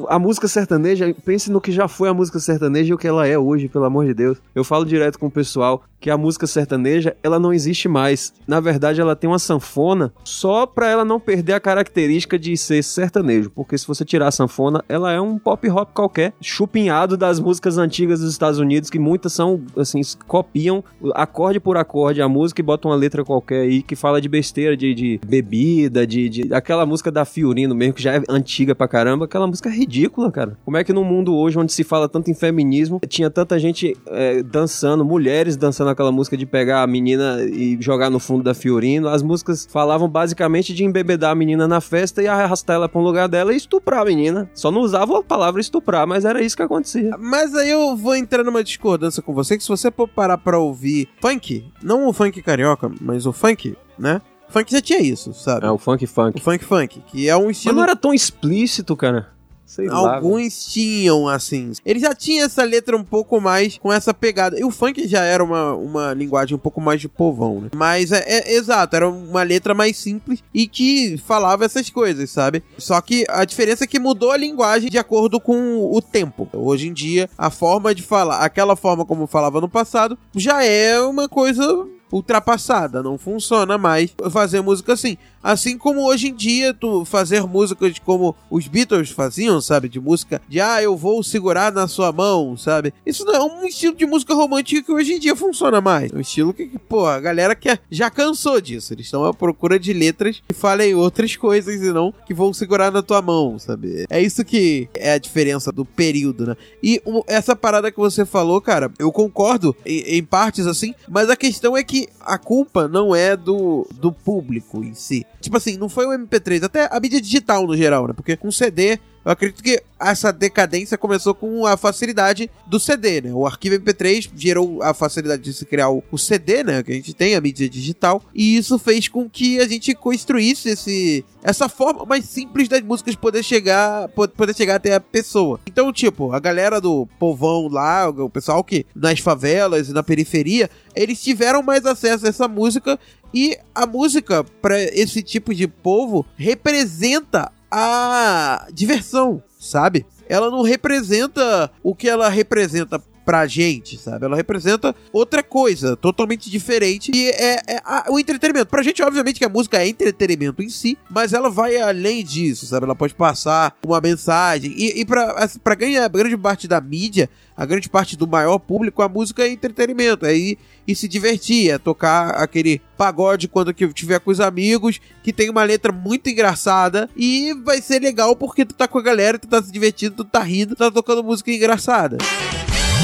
[0.08, 3.26] a, música sertaneja, pense no que já foi a música sertaneja e o que ela
[3.26, 4.38] é hoje, pelo amor de Deus.
[4.54, 8.32] Eu falo direto com o pessoal que a música sertaneja, ela não existe mais.
[8.46, 12.82] Na verdade, ela tem uma sanfona só pra ela não perder a característica de ser
[12.84, 17.40] sertanejo, porque se você tirar a sanfona, ela é um pop rock qualquer, chupinhado das
[17.40, 20.82] músicas antigas dos Estados Unidos, que muitas são, assim, copiam
[21.14, 24.76] acorde por acorde a música e botam uma letra qualquer aí que fala de besteira,
[24.76, 28.88] de, de bebida, de, de, aquela música da Fiorino mesmo, que já é antiga pra
[28.88, 30.56] caramba, aquela música é ridícula, cara.
[30.64, 33.96] Como é que no mundo hoje, onde se fala tanto em feminismo, tinha tanta gente
[34.06, 38.54] é, dançando, mulheres dançando aquela música de pegar a menina e jogar no fundo da
[38.54, 43.00] Fiorino, as músicas falavam basicamente de embebedar a menina na festa e arrastar ela pra
[43.00, 44.50] um lugar dela e estuprar a menina.
[44.54, 47.16] Só não usava a palavra estuprar, mas era isso que acontecia acontecia.
[47.18, 50.58] Mas aí eu vou entrar numa discordância com você, que se você for parar pra
[50.58, 54.22] ouvir funk, não o funk carioca, mas o funk, né?
[54.48, 55.66] Funk já tinha isso, sabe?
[55.66, 56.38] É, o funk funk.
[56.38, 57.74] O funk funk, que é um estilo...
[57.74, 59.28] Mas não era tão explícito, cara.
[59.68, 61.72] Sei Alguns lá, tinham, assim.
[61.84, 64.58] Ele já tinha essa letra um pouco mais com essa pegada.
[64.58, 67.68] E o funk já era uma, uma linguagem um pouco mais de povão, né?
[67.76, 72.62] Mas é, é exato, era uma letra mais simples e que falava essas coisas, sabe?
[72.78, 76.48] Só que a diferença é que mudou a linguagem de acordo com o tempo.
[76.54, 80.98] Hoje em dia, a forma de falar, aquela forma como falava no passado, já é
[80.98, 85.16] uma coisa ultrapassada, não funciona mais fazer música assim.
[85.42, 89.88] Assim como hoje em dia tu fazer músicas como os Beatles faziam, sabe?
[89.88, 92.92] De música de ah, eu vou segurar na sua mão, sabe?
[93.06, 96.12] Isso não é um estilo de música romântica que hoje em dia funciona mais.
[96.12, 98.92] É um estilo que, pô, a galera que já cansou disso.
[98.92, 102.90] Eles estão à procura de letras que falem outras coisas e não que vão segurar
[102.90, 104.06] na tua mão, sabe?
[104.10, 106.56] É isso que é a diferença do período, né?
[106.82, 111.36] E essa parada que você falou, cara, eu concordo em, em partes assim, mas a
[111.36, 115.26] questão é que a culpa não é do, do público em si.
[115.40, 118.12] Tipo assim, não foi o MP3, até a mídia digital no geral, né?
[118.14, 118.98] Porque com CD
[119.28, 123.32] eu acredito que essa decadência começou com a facilidade do CD, né?
[123.34, 126.82] O arquivo MP3 gerou a facilidade de se criar o, CD, né?
[126.82, 128.22] Que a gente tem, a mídia digital.
[128.34, 133.16] E isso fez com que a gente construísse esse, essa forma mais simples das músicas
[133.16, 135.60] poder chegar, poder chegar até a pessoa.
[135.66, 140.70] Então, tipo, a galera do povão lá, o pessoal que nas favelas e na periferia,
[140.94, 142.98] eles tiveram mais acesso a essa música
[143.32, 150.06] e a música para esse tipo de povo representa a diversão, sabe?
[150.28, 154.24] Ela não representa o que ela representa pra gente, sabe?
[154.24, 157.10] Ela representa outra coisa, totalmente diferente.
[157.14, 158.70] E é, é a, o entretenimento.
[158.70, 162.64] Pra gente, obviamente, que a música é entretenimento em si, mas ela vai além disso,
[162.64, 162.84] sabe?
[162.86, 164.72] Ela pode passar uma mensagem.
[164.74, 169.02] E, e pra, pra ganhar grande parte da mídia, a grande parte do maior público,
[169.02, 170.24] a música é entretenimento.
[170.24, 175.02] É ir e se divertir, é tocar aquele pagode quando que tiver com os amigos,
[175.22, 179.02] que tem uma letra muito engraçada e vai ser legal porque tu tá com a
[179.02, 182.16] galera, tu tá se divertindo, tu tá rindo, tu tá tocando música engraçada.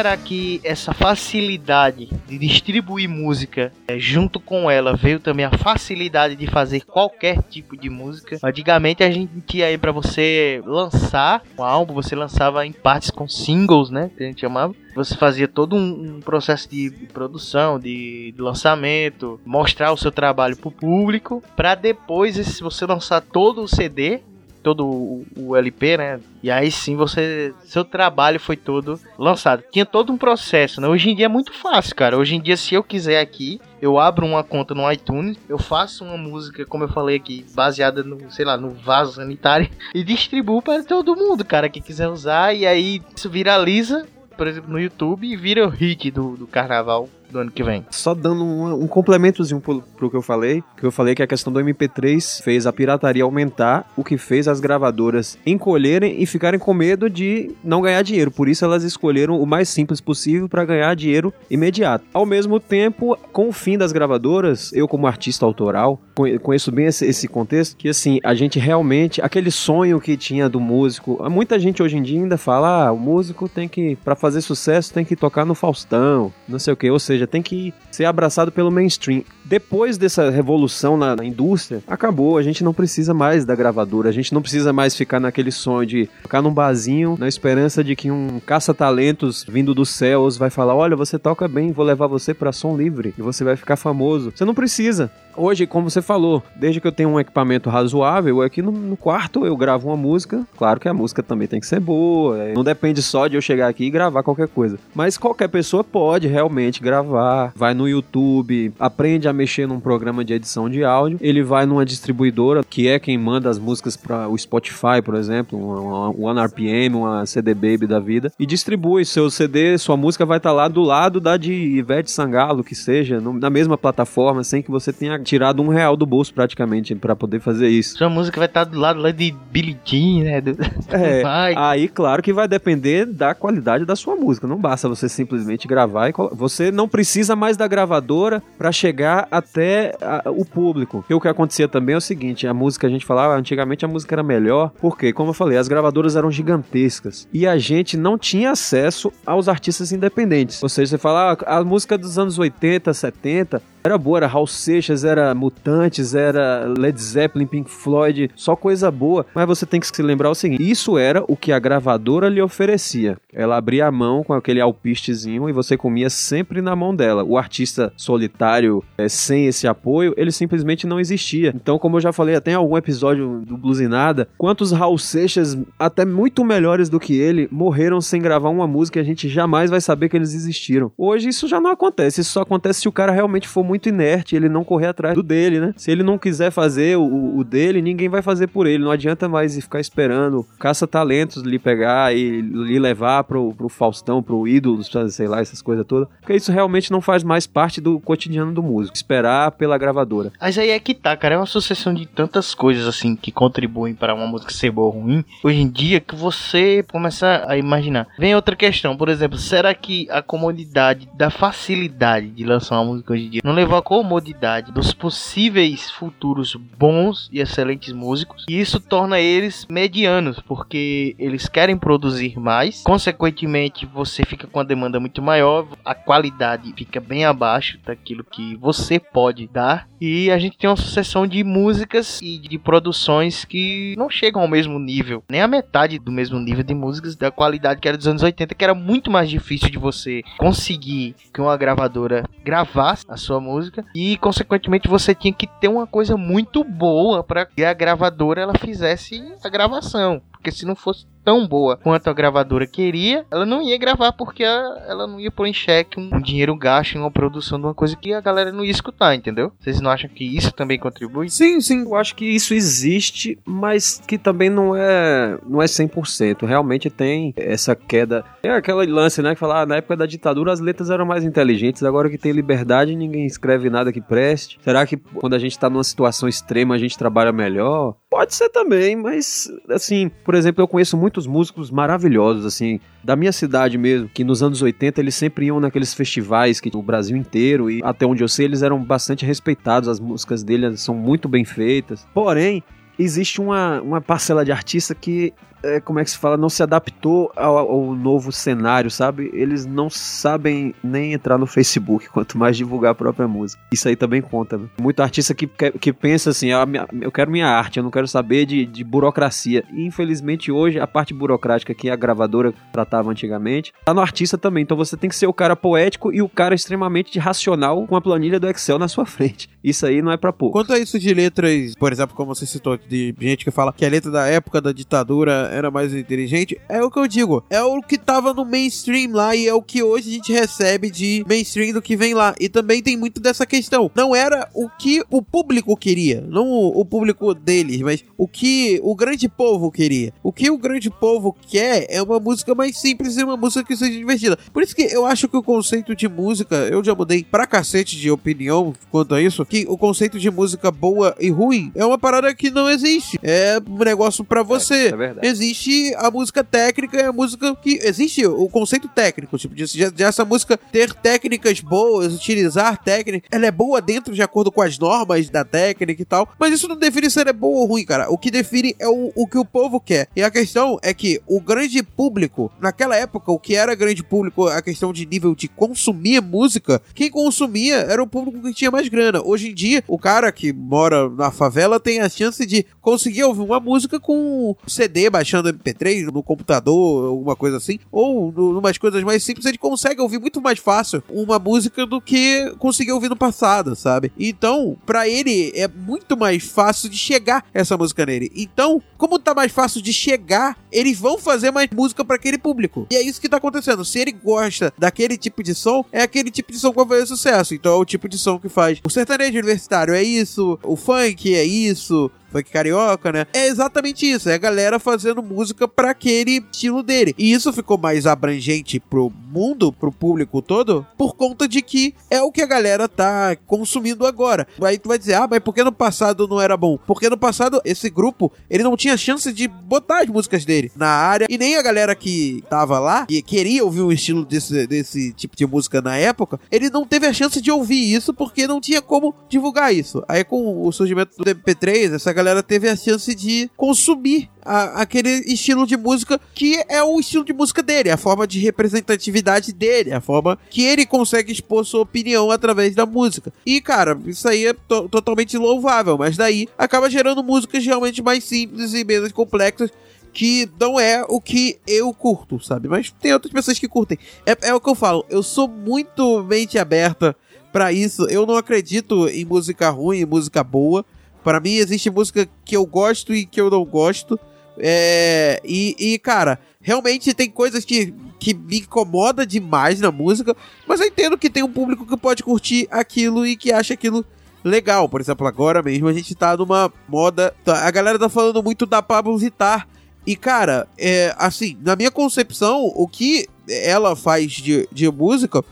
[0.00, 6.34] Será que essa facilidade de distribuir música, é, junto com ela, veio também a facilidade
[6.36, 8.38] de fazer qualquer tipo de música?
[8.42, 13.28] Antigamente a gente tinha aí para você lançar um álbum, você lançava em partes com
[13.28, 14.10] singles, né?
[14.16, 14.74] Que a gente chamava.
[14.94, 20.56] Você fazia todo um, um processo de produção, de, de, lançamento, mostrar o seu trabalho
[20.56, 24.22] pro público, para depois, se você lançar todo o CD,
[24.62, 26.20] todo o, o, LP, né?
[26.42, 27.54] E aí sim você.
[27.64, 29.62] Seu trabalho foi todo lançado.
[29.70, 30.88] Tinha todo um processo, né?
[30.88, 32.16] Hoje em dia é muito fácil, cara.
[32.16, 36.04] Hoje em dia, se eu quiser aqui, eu abro uma conta no iTunes, eu faço
[36.04, 40.62] uma música, como eu falei aqui, baseada no, sei lá, no vaso sanitário, e distribuo
[40.62, 42.54] para todo mundo, cara, que quiser usar.
[42.54, 47.08] E aí isso viraliza, por exemplo, no YouTube e vira o hit do, do carnaval
[47.30, 47.84] do ano que vem.
[47.90, 51.26] Só dando um, um complementozinho pro, pro que eu falei, que eu falei que a
[51.26, 56.58] questão do MP3 fez a pirataria aumentar, o que fez as gravadoras encolherem e ficarem
[56.58, 58.30] com medo de não ganhar dinheiro.
[58.30, 62.04] Por isso elas escolheram o mais simples possível para ganhar dinheiro imediato.
[62.12, 66.00] Ao mesmo tempo, com o fim das gravadoras, eu como artista autoral,
[66.42, 70.60] conheço bem esse, esse contexto, que assim, a gente realmente, aquele sonho que tinha do
[70.60, 74.40] músico, muita gente hoje em dia ainda fala, ah, o músico tem que, para fazer
[74.40, 77.72] sucesso, tem que tocar no Faustão, não sei o que, ou seja, seja, tem que
[77.90, 79.22] ser abraçado pelo mainstream.
[79.44, 82.38] Depois dessa revolução na, na, indústria, acabou.
[82.38, 85.86] A gente não precisa mais da gravadora, a gente não precisa mais ficar naquele sonho
[85.86, 90.74] de ficar num barzinho na esperança de que um caça-talentos vindo dos céus vai falar:
[90.74, 94.32] Olha, você toca bem, vou levar você para som livre e você vai ficar famoso.
[94.34, 95.10] Você não precisa.
[95.36, 99.46] Hoje, como você falou, desde que eu tenho um equipamento razoável, aqui no, no quarto
[99.46, 100.46] eu gravo uma música.
[100.56, 103.40] Claro que a música também tem que ser boa, é, não depende só de eu
[103.40, 104.78] chegar aqui e gravar qualquer coisa.
[104.94, 107.09] Mas qualquer pessoa pode realmente gravar,
[107.54, 111.84] vai no YouTube, aprende a mexer num programa de edição de áudio, ele vai numa
[111.84, 116.96] distribuidora, que é quem manda as músicas para o Spotify, por exemplo, um One RPM,
[116.96, 120.68] uma CD Baby da vida, e distribui seu CD, sua música vai estar tá lá
[120.68, 124.92] do lado da de Ivete Sangalo, que seja, no, na mesma plataforma, sem que você
[124.92, 127.96] tenha tirado um real do bolso praticamente para poder fazer isso.
[127.96, 130.40] Sua música vai estar tá do lado lá de Billie Jean, né?
[130.40, 130.56] Do...
[130.90, 131.22] É,
[131.56, 136.08] aí claro que vai depender da qualidade da sua música, não basta você simplesmente gravar
[136.08, 136.99] e você não precisa
[137.36, 141.04] mais da gravadora para chegar até a, o público.
[141.08, 143.88] E o que acontecia também é o seguinte, a música a gente falava, antigamente a
[143.88, 148.18] música era melhor, porque como eu falei, as gravadoras eram gigantescas e a gente não
[148.18, 150.62] tinha acesso aos artistas independentes.
[150.62, 154.46] Ou seja, você fala, ah, a música dos anos 80, 70 era boa, era Raul
[154.46, 159.26] Seixas, era Mutantes, era Led Zeppelin, Pink Floyd, só coisa boa.
[159.34, 162.42] Mas você tem que se lembrar o seguinte: isso era o que a gravadora lhe
[162.42, 163.16] oferecia.
[163.32, 167.24] Ela abria a mão com aquele alpistezinho e você comia sempre na mão dela.
[167.24, 171.52] O artista solitário, é, sem esse apoio, ele simplesmente não existia.
[171.54, 176.04] Então, como eu já falei, até em algum episódio do Blusinada, quantos Raul Seixas, até
[176.04, 179.80] muito melhores do que ele, morreram sem gravar uma música e a gente jamais vai
[179.80, 180.92] saber que eles existiram.
[180.98, 182.20] Hoje isso já não acontece.
[182.20, 185.22] Isso só acontece se o cara realmente for muito inerte, ele não correr atrás do
[185.22, 185.72] dele, né?
[185.76, 188.82] Se ele não quiser fazer o, o dele, ninguém vai fazer por ele.
[188.82, 194.48] Não adianta mais ficar esperando caça-talentos lhe pegar e lhe levar pro, pro Faustão, pro
[194.48, 196.08] ídolo, sei lá, essas coisas todas.
[196.20, 198.96] Porque isso realmente não faz mais parte do cotidiano do músico.
[198.96, 200.32] Esperar pela gravadora.
[200.40, 201.36] Mas aí é que tá, cara.
[201.36, 205.00] É uma sucessão de tantas coisas, assim, que contribuem para uma música ser boa ou
[205.00, 205.24] ruim.
[205.44, 208.08] Hoje em dia, que você começa a imaginar.
[208.18, 213.12] Vem outra questão, por exemplo, será que a comodidade da facilidade de lançar uma música
[213.12, 218.58] hoje em dia não levou a comodidade dos possíveis futuros bons e excelentes músicos, e
[218.58, 224.98] isso torna eles medianos, porque eles querem produzir mais, consequentemente você fica com a demanda
[224.98, 230.56] muito maior, a qualidade fica bem abaixo daquilo que você pode dar, e a gente
[230.56, 235.42] tem uma sucessão de músicas e de produções que não chegam ao mesmo nível, nem
[235.42, 238.64] a metade do mesmo nível de músicas da qualidade que era dos anos 80, que
[238.64, 243.84] era muito mais difícil de você conseguir que uma gravadora gravasse a sua música.
[243.94, 248.54] E consequentemente você tinha que ter uma coisa muito boa para que a gravadora ela
[248.58, 253.62] fizesse a gravação, porque se não fosse tão boa quanto a gravadora queria, ela não
[253.62, 257.58] ia gravar porque ela não ia pôr em xeque um dinheiro gasto em uma produção
[257.58, 259.52] de uma coisa que a galera não ia escutar, entendeu?
[259.58, 261.30] Vocês não acham que isso também contribui?
[261.30, 266.46] Sim, sim, eu acho que isso existe, mas que também não é não é 100%.
[266.46, 268.24] Realmente tem essa queda.
[268.42, 271.24] É aquela lance, né, que falar, ah, na época da ditadura as letras eram mais
[271.24, 274.58] inteligentes, agora que tem liberdade ninguém escreve nada que preste.
[274.62, 277.94] Será que quando a gente tá numa situação extrema a gente trabalha melhor?
[278.10, 283.30] Pode ser também, mas assim, por exemplo, eu conheço muitos músicos maravilhosos, assim, da minha
[283.30, 287.70] cidade mesmo, que nos anos 80 eles sempre iam naqueles festivais que no Brasil inteiro
[287.70, 291.44] e até onde eu sei eles eram bastante respeitados, as músicas dele são muito bem
[291.44, 292.04] feitas.
[292.12, 292.64] Porém,
[292.98, 296.62] existe uma, uma parcela de artista que é, como é que se fala, não se
[296.62, 299.30] adaptou ao, ao novo cenário, sabe?
[299.32, 303.60] Eles não sabem nem entrar no Facebook, quanto mais divulgar a própria música.
[303.72, 304.66] Isso aí também conta, né?
[304.80, 307.90] Muito artista que, que, que pensa assim, ah, minha- eu quero minha arte, eu não
[307.90, 309.64] quero saber de, de burocracia.
[309.72, 314.62] E infelizmente hoje a parte burocrática que a gravadora tratava antigamente, tá no artista também.
[314.62, 318.00] Então você tem que ser o cara poético e o cara extremamente racional com a
[318.00, 319.48] planilha do Excel na sua frente.
[319.62, 320.52] Isso aí não é pra pouco.
[320.58, 323.84] Quanto a isso de letras, por exemplo, como você citou, de gente que fala que
[323.84, 327.44] a letra da época da ditadura era mais inteligente, é o que eu digo.
[327.50, 330.90] É o que tava no mainstream lá e é o que hoje a gente recebe
[330.90, 332.34] de mainstream do que vem lá.
[332.38, 333.90] E também tem muito dessa questão.
[333.94, 338.80] Não era o que o público queria, não o, o público deles, mas o que
[338.82, 340.12] o grande povo queria.
[340.22, 343.76] O que o grande povo quer é uma música mais simples e uma música que
[343.76, 344.38] seja divertida.
[344.52, 347.96] Por isso que eu acho que o conceito de música, eu já mudei pra cacete
[347.96, 351.98] de opinião quanto a isso, que o conceito de música boa e ruim é uma
[351.98, 353.18] parada que não existe.
[353.22, 354.88] É um negócio pra você.
[354.88, 355.26] é verdade.
[355.40, 357.78] Existe a música técnica e a música que.
[357.82, 363.26] Existe o conceito técnico, tipo, de, de- essa música ter técnicas boas, utilizar técnica.
[363.30, 366.28] Ela é boa dentro de acordo com as normas da técnica e tal.
[366.38, 368.10] Mas isso não define se ela é boa ou ruim, cara.
[368.10, 370.08] O que define é o, o que o povo quer.
[370.14, 374.46] E a questão é que o grande público, naquela época, o que era grande público,
[374.46, 378.88] a questão de nível de consumir música, quem consumia era o público que tinha mais
[378.88, 379.22] grana.
[379.24, 383.40] Hoje em dia, o cara que mora na favela tem a chance de conseguir ouvir
[383.42, 389.22] uma música com CD, baixando MP3 no computador, alguma coisa assim, ou numas coisas mais
[389.22, 393.76] simples, ele consegue ouvir muito mais fácil uma música do que conseguir ouvir no passado,
[393.76, 394.12] sabe?
[394.18, 398.30] Então, pra ele é muito mais fácil de chegar essa música nele.
[398.34, 402.86] Então, como tá mais fácil de chegar, eles vão fazer mais música pra aquele público.
[402.90, 403.84] E é isso que tá acontecendo.
[403.84, 407.06] Se ele gosta daquele tipo de som, é aquele tipo de som que vai fazer
[407.06, 407.54] sucesso.
[407.54, 408.80] Então é o tipo de som que faz.
[408.84, 413.26] O sertanejo universitário é isso, o funk é isso, funk carioca, né?
[413.32, 414.28] É exatamente isso.
[414.28, 417.14] É a galera fazendo música pra aquele estilo dele.
[417.18, 422.22] E isso ficou mais abrangente pro mundo, pro público todo, por conta de que é
[422.22, 424.46] o que a galera tá consumindo agora.
[424.62, 426.78] Aí tu vai dizer, ah, mas por que no passado não era bom?
[426.86, 430.88] Porque no passado esse grupo, ele não tinha chance de botar as músicas dele na
[430.88, 435.12] área e nem a galera que tava lá e queria ouvir um estilo desse, desse
[435.12, 438.60] tipo de música na época, ele não teve a chance de ouvir isso porque não
[438.60, 440.02] tinha como divulgar isso.
[440.08, 445.10] Aí com o surgimento do MP3, essa galera teve a chance de consumir a- aquele
[445.32, 449.92] estilo de música que é o estilo de música dele, a forma de representatividade dele,
[449.92, 453.32] a forma que ele consegue expor sua opinião através da música.
[453.44, 458.24] E, cara, isso aí é to- totalmente louvável, mas daí acaba gerando músicas realmente mais
[458.24, 459.70] simples e menos complexas.
[460.12, 462.66] Que não é o que eu curto, sabe?
[462.66, 463.96] Mas tem outras pessoas que curtem.
[464.26, 467.14] É, é o que eu falo, eu sou muito mente aberta
[467.52, 468.08] pra isso.
[468.10, 470.84] Eu não acredito em música ruim, em música boa.
[471.22, 474.18] Pra mim, existe música que eu gosto e que eu não gosto.
[474.58, 480.80] É, e, e, cara, realmente tem coisas que, que me incomoda demais na música, mas
[480.80, 484.04] eu entendo que tem um público que pode curtir aquilo e que acha aquilo
[484.44, 484.88] legal.
[484.88, 487.34] Por exemplo, agora mesmo a gente tá numa moda.
[487.44, 489.66] tá- A galera tá falando muito da Pablo Vittar.
[490.06, 495.42] E, cara, é, assim, na minha concepção, o que ela faz de, de música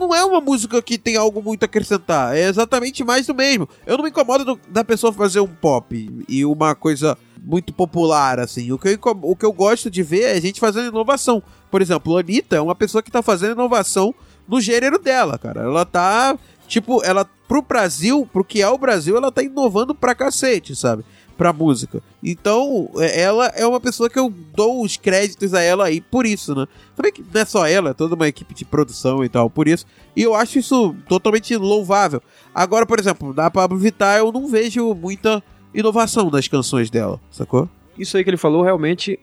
[0.00, 2.34] não é uma música que tem algo muito a acrescentar.
[2.36, 3.68] É exatamente mais do mesmo.
[3.86, 8.40] Eu não me incomodo do- da pessoa fazer um pop e uma coisa muito popular,
[8.40, 8.72] assim.
[8.72, 11.42] O que, eu, o que eu gosto de ver é a gente fazendo inovação.
[11.70, 14.14] Por exemplo, a Anitta é uma pessoa que tá fazendo inovação
[14.48, 15.62] no gênero dela, cara.
[15.62, 16.36] Ela tá,
[16.66, 21.04] tipo, ela, pro Brasil, pro que é o Brasil, ela tá inovando pra cacete, sabe?
[21.40, 22.02] Pra música.
[22.22, 26.26] Então, é- ela é uma pessoa que eu dou os créditos a ela aí por
[26.26, 26.66] isso, né?
[26.94, 29.66] Também que não é só ela, é toda uma equipe de produção e tal, por
[29.66, 29.86] isso.
[30.14, 32.20] E eu acho isso totalmente louvável.
[32.54, 37.66] Agora, por exemplo, da Pablo Vittar eu não vejo muita inovação nas canções dela, sacou?
[37.98, 39.18] Isso aí que ele falou realmente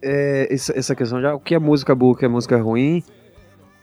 [0.00, 3.02] é essa, questão de ah, o que é música boa, o que é música ruim,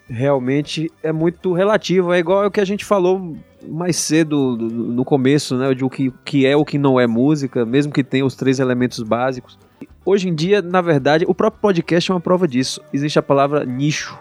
[0.08, 2.13] realmente é muito relativo.
[2.13, 3.36] É igual o que a gente falou
[3.67, 5.73] mais cedo do- no começo, né?
[5.73, 8.60] De o que, que é o que não é música, mesmo que tenha os três
[8.60, 9.58] elementos básicos.
[10.06, 12.82] Hoje em dia, na verdade, o próprio podcast é uma prova disso.
[12.93, 14.17] Existe a palavra nicho,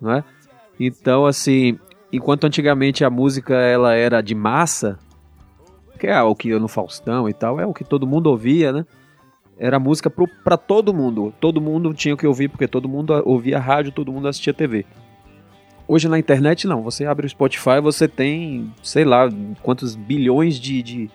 [0.00, 0.24] não é?
[0.78, 1.78] Então, assim,
[2.12, 4.98] enquanto antigamente a música ela era de massa,
[5.98, 8.86] que é o que no Faustão e tal, é o que todo mundo ouvia, né?
[9.58, 11.34] Era música pro, pra todo mundo.
[11.40, 14.86] Todo mundo tinha que ouvir, porque todo mundo ouvia rádio, todo mundo assistia TV.
[15.90, 16.82] Hoje na internet, não.
[16.82, 19.26] Você abre o Spotify, você tem, sei lá,
[19.62, 21.10] quantos bilhões de, de,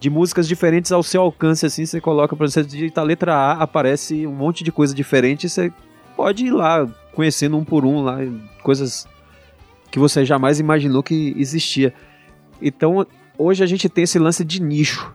[0.00, 1.86] de músicas diferentes ao seu alcance, assim.
[1.86, 5.72] Você coloca, pra você digitar a letra A, aparece um monte de coisa diferente você
[6.16, 6.84] pode ir lá,
[7.14, 8.18] conhecendo um por um, lá,
[8.62, 9.06] coisas
[9.90, 11.94] que você jamais imaginou que existia.
[12.60, 13.06] Então,
[13.38, 15.14] hoje a gente tem esse lance de nicho.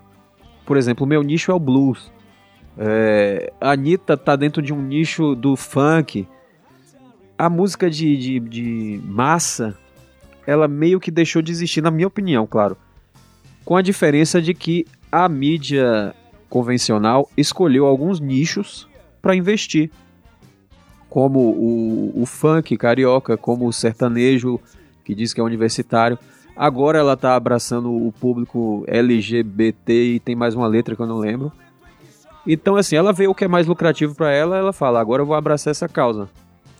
[0.66, 2.12] Por exemplo, o meu nicho é o blues.
[2.78, 6.26] É, a Anitta tá dentro de um nicho do funk.
[7.42, 9.76] A música de, de, de massa,
[10.46, 12.78] ela meio que deixou de existir, na minha opinião, claro.
[13.66, 16.14] Com a diferença de que a mídia
[16.48, 18.88] convencional escolheu alguns nichos
[19.24, 19.89] para investir.
[21.10, 24.60] Como o, o funk carioca, como o sertanejo,
[25.04, 26.20] que diz que é universitário.
[26.56, 31.18] Agora ela tá abraçando o público LGBT e tem mais uma letra que eu não
[31.18, 31.52] lembro.
[32.46, 35.26] Então, assim, ela vê o que é mais lucrativo para ela, ela fala: agora eu
[35.26, 36.30] vou abraçar essa causa.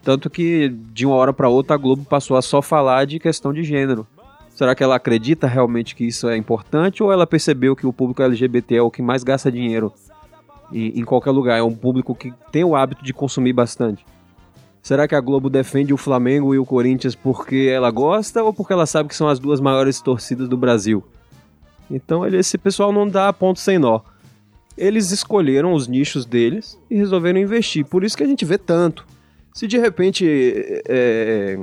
[0.04, 3.54] Tanto que de uma hora para outra a Globo passou a só falar de questão
[3.54, 4.08] de gênero.
[4.50, 8.22] Será que ela acredita realmente que isso é importante ou ela percebeu que o público
[8.22, 9.94] LGBT é o que mais gasta dinheiro
[10.72, 11.58] em, em qualquer lugar?
[11.58, 14.06] É um público que tem o hábito de consumir bastante.
[14.82, 18.74] Será que a Globo defende o Flamengo e o Corinthians porque ela gosta ou porque
[18.74, 21.04] ela sabe que são as duas maiores torcidas do Brasil?
[21.90, 24.02] Então esse pessoal não dá ponto sem nó.
[24.78, 27.86] Eles escolheram os nichos deles e resolveram investir.
[27.86, 29.06] Por isso que a gente vê tanto.
[29.54, 30.26] Se de repente
[30.88, 31.60] é,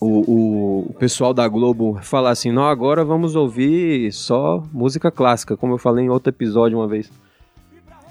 [0.00, 5.74] o, o, pessoal da Globo falar assim, não, agora vamos ouvir só música clássica, como
[5.74, 7.10] eu falei em outro episódio uma vez.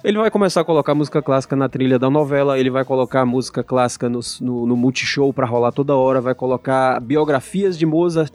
[0.03, 3.63] Ele vai começar a colocar música clássica na trilha da novela, ele vai colocar música
[3.63, 8.33] clássica no, no, no multishow pra rolar toda hora, vai colocar biografias de Mozart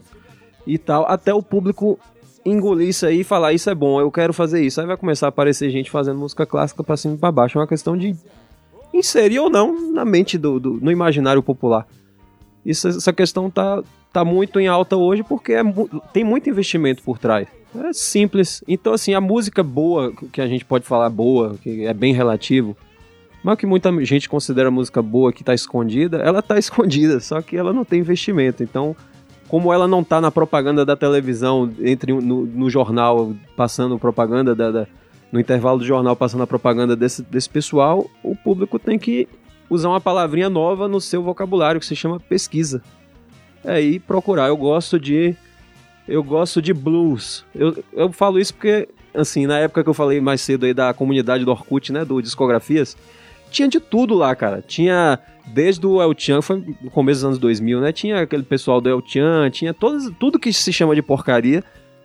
[0.65, 1.99] e tal, até o público
[2.45, 4.79] engolir isso aí e falar, isso é bom, eu quero fazer isso.
[4.79, 7.57] Aí vai começar a aparecer gente fazendo música clássica pra cima e pra baixo.
[7.57, 8.15] É uma questão de
[8.93, 11.87] inserir ou não na mente do, do no imaginário popular.
[12.65, 13.81] Isso, essa questão tá,
[14.11, 15.61] tá muito em alta hoje porque é,
[16.13, 17.47] tem muito investimento por trás.
[17.75, 18.63] É simples.
[18.67, 22.75] Então, assim, a música boa, que a gente pode falar boa, que é bem relativo,
[23.43, 27.55] mas que muita gente considera música boa que tá escondida, ela tá escondida, só que
[27.55, 28.63] ela não tem investimento.
[28.63, 28.95] Então,
[29.47, 34.71] como ela não tá na propaganda da televisão, entre no, no jornal, passando propaganda da,
[34.71, 34.87] da,
[35.31, 39.27] no intervalo do jornal passando a propaganda desse, desse pessoal, o público tem que
[39.69, 42.81] usar uma palavrinha nova no seu vocabulário que se chama pesquisa.
[43.63, 44.47] É aí procurar.
[44.47, 45.35] Eu gosto de
[46.07, 47.45] eu gosto de blues.
[47.53, 50.93] Eu, eu falo isso porque assim, na época que eu falei mais cedo aí da
[50.93, 52.97] comunidade do Orkut, né, do discografias,
[53.51, 54.63] tinha de tudo lá, cara.
[54.65, 57.91] Tinha desde o El Chan, foi no começo dos anos 2000, né?
[57.91, 61.63] Tinha aquele pessoal do El Chan, tinha todas, tudo que se chama de porcaria,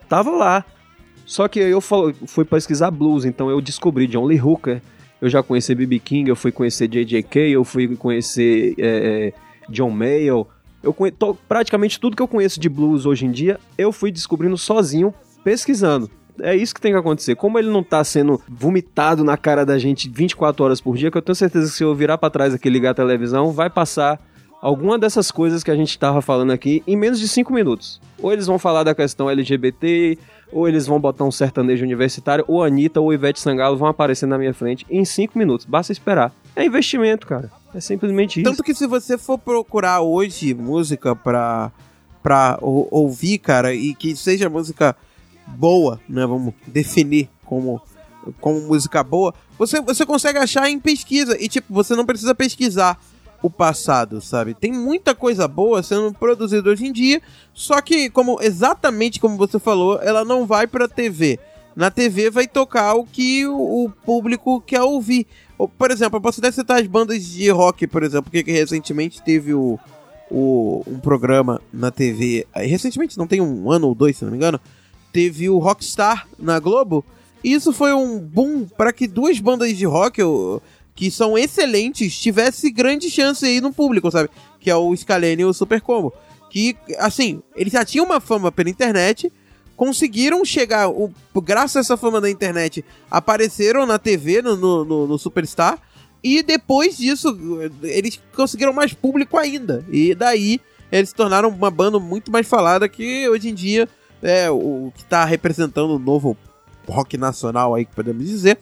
[0.08, 0.64] tava lá.
[1.26, 4.82] Só que eu fui pesquisar blues, então eu descobri John Lee Hooker,
[5.20, 5.98] eu já conheci B.B.
[6.00, 9.32] King, eu fui conhecer J.J.K., eu fui conhecer é, é,
[9.70, 10.46] John Mayall.
[10.82, 11.12] Eu conhe...
[11.48, 16.10] praticamente tudo que eu conheço de blues hoje em dia, eu fui descobrindo sozinho, pesquisando.
[16.40, 17.36] É isso que tem que acontecer.
[17.36, 21.16] Como ele não tá sendo vomitado na cara da gente 24 horas por dia, que
[21.16, 23.70] eu tenho certeza que se eu virar para trás aqui e ligar a televisão, vai
[23.70, 24.20] passar
[24.60, 28.00] alguma dessas coisas que a gente tava falando aqui em menos de 5 minutos.
[28.20, 30.18] Ou eles vão falar da questão LGBT,
[30.54, 34.24] ou eles vão botar um sertanejo universitário, ou a Anitta ou Ivete Sangalo vão aparecer
[34.24, 35.66] na minha frente em 5 minutos.
[35.66, 36.32] Basta esperar.
[36.54, 37.50] É investimento, cara.
[37.74, 38.48] É simplesmente isso.
[38.48, 41.72] Tanto que se você for procurar hoje música pra,
[42.22, 44.96] pra ou, ouvir, cara, e que seja música
[45.44, 46.24] boa, né?
[46.24, 47.82] Vamos definir como,
[48.40, 51.36] como música boa, você, você consegue achar em pesquisa.
[51.42, 52.96] E, tipo, você não precisa pesquisar
[53.44, 54.54] o passado, sabe?
[54.54, 57.20] Tem muita coisa boa sendo produzida hoje em dia,
[57.52, 61.38] só que como exatamente como você falou, ela não vai para TV.
[61.76, 65.26] Na TV vai tocar o que o, público quer ouvir.
[65.76, 69.52] Por exemplo, eu posso até citar as bandas de rock, por exemplo, que recentemente teve
[69.52, 69.78] o,
[70.30, 72.46] o, um programa na TV.
[72.54, 74.58] Recentemente, não tem um ano ou dois, se não me engano,
[75.12, 77.04] teve o Rockstar na Globo.
[77.42, 80.22] E isso foi um boom para que duas bandas de rock,
[80.94, 84.30] que são excelentes, tivesse grande chance aí no público, sabe?
[84.60, 86.12] Que é o Scalene e o Super Combo.
[86.48, 89.32] Que, assim, eles já tinham uma fama pela internet,
[89.76, 95.18] conseguiram chegar, o, graças a essa fama da internet, apareceram na TV, no, no, no
[95.18, 95.80] Superstar,
[96.22, 97.36] e depois disso,
[97.82, 99.84] eles conseguiram mais público ainda.
[99.90, 103.88] E daí, eles se tornaram uma banda muito mais falada que hoje em dia
[104.22, 106.36] é o que está representando o novo
[106.88, 108.58] rock nacional aí, que podemos dizer,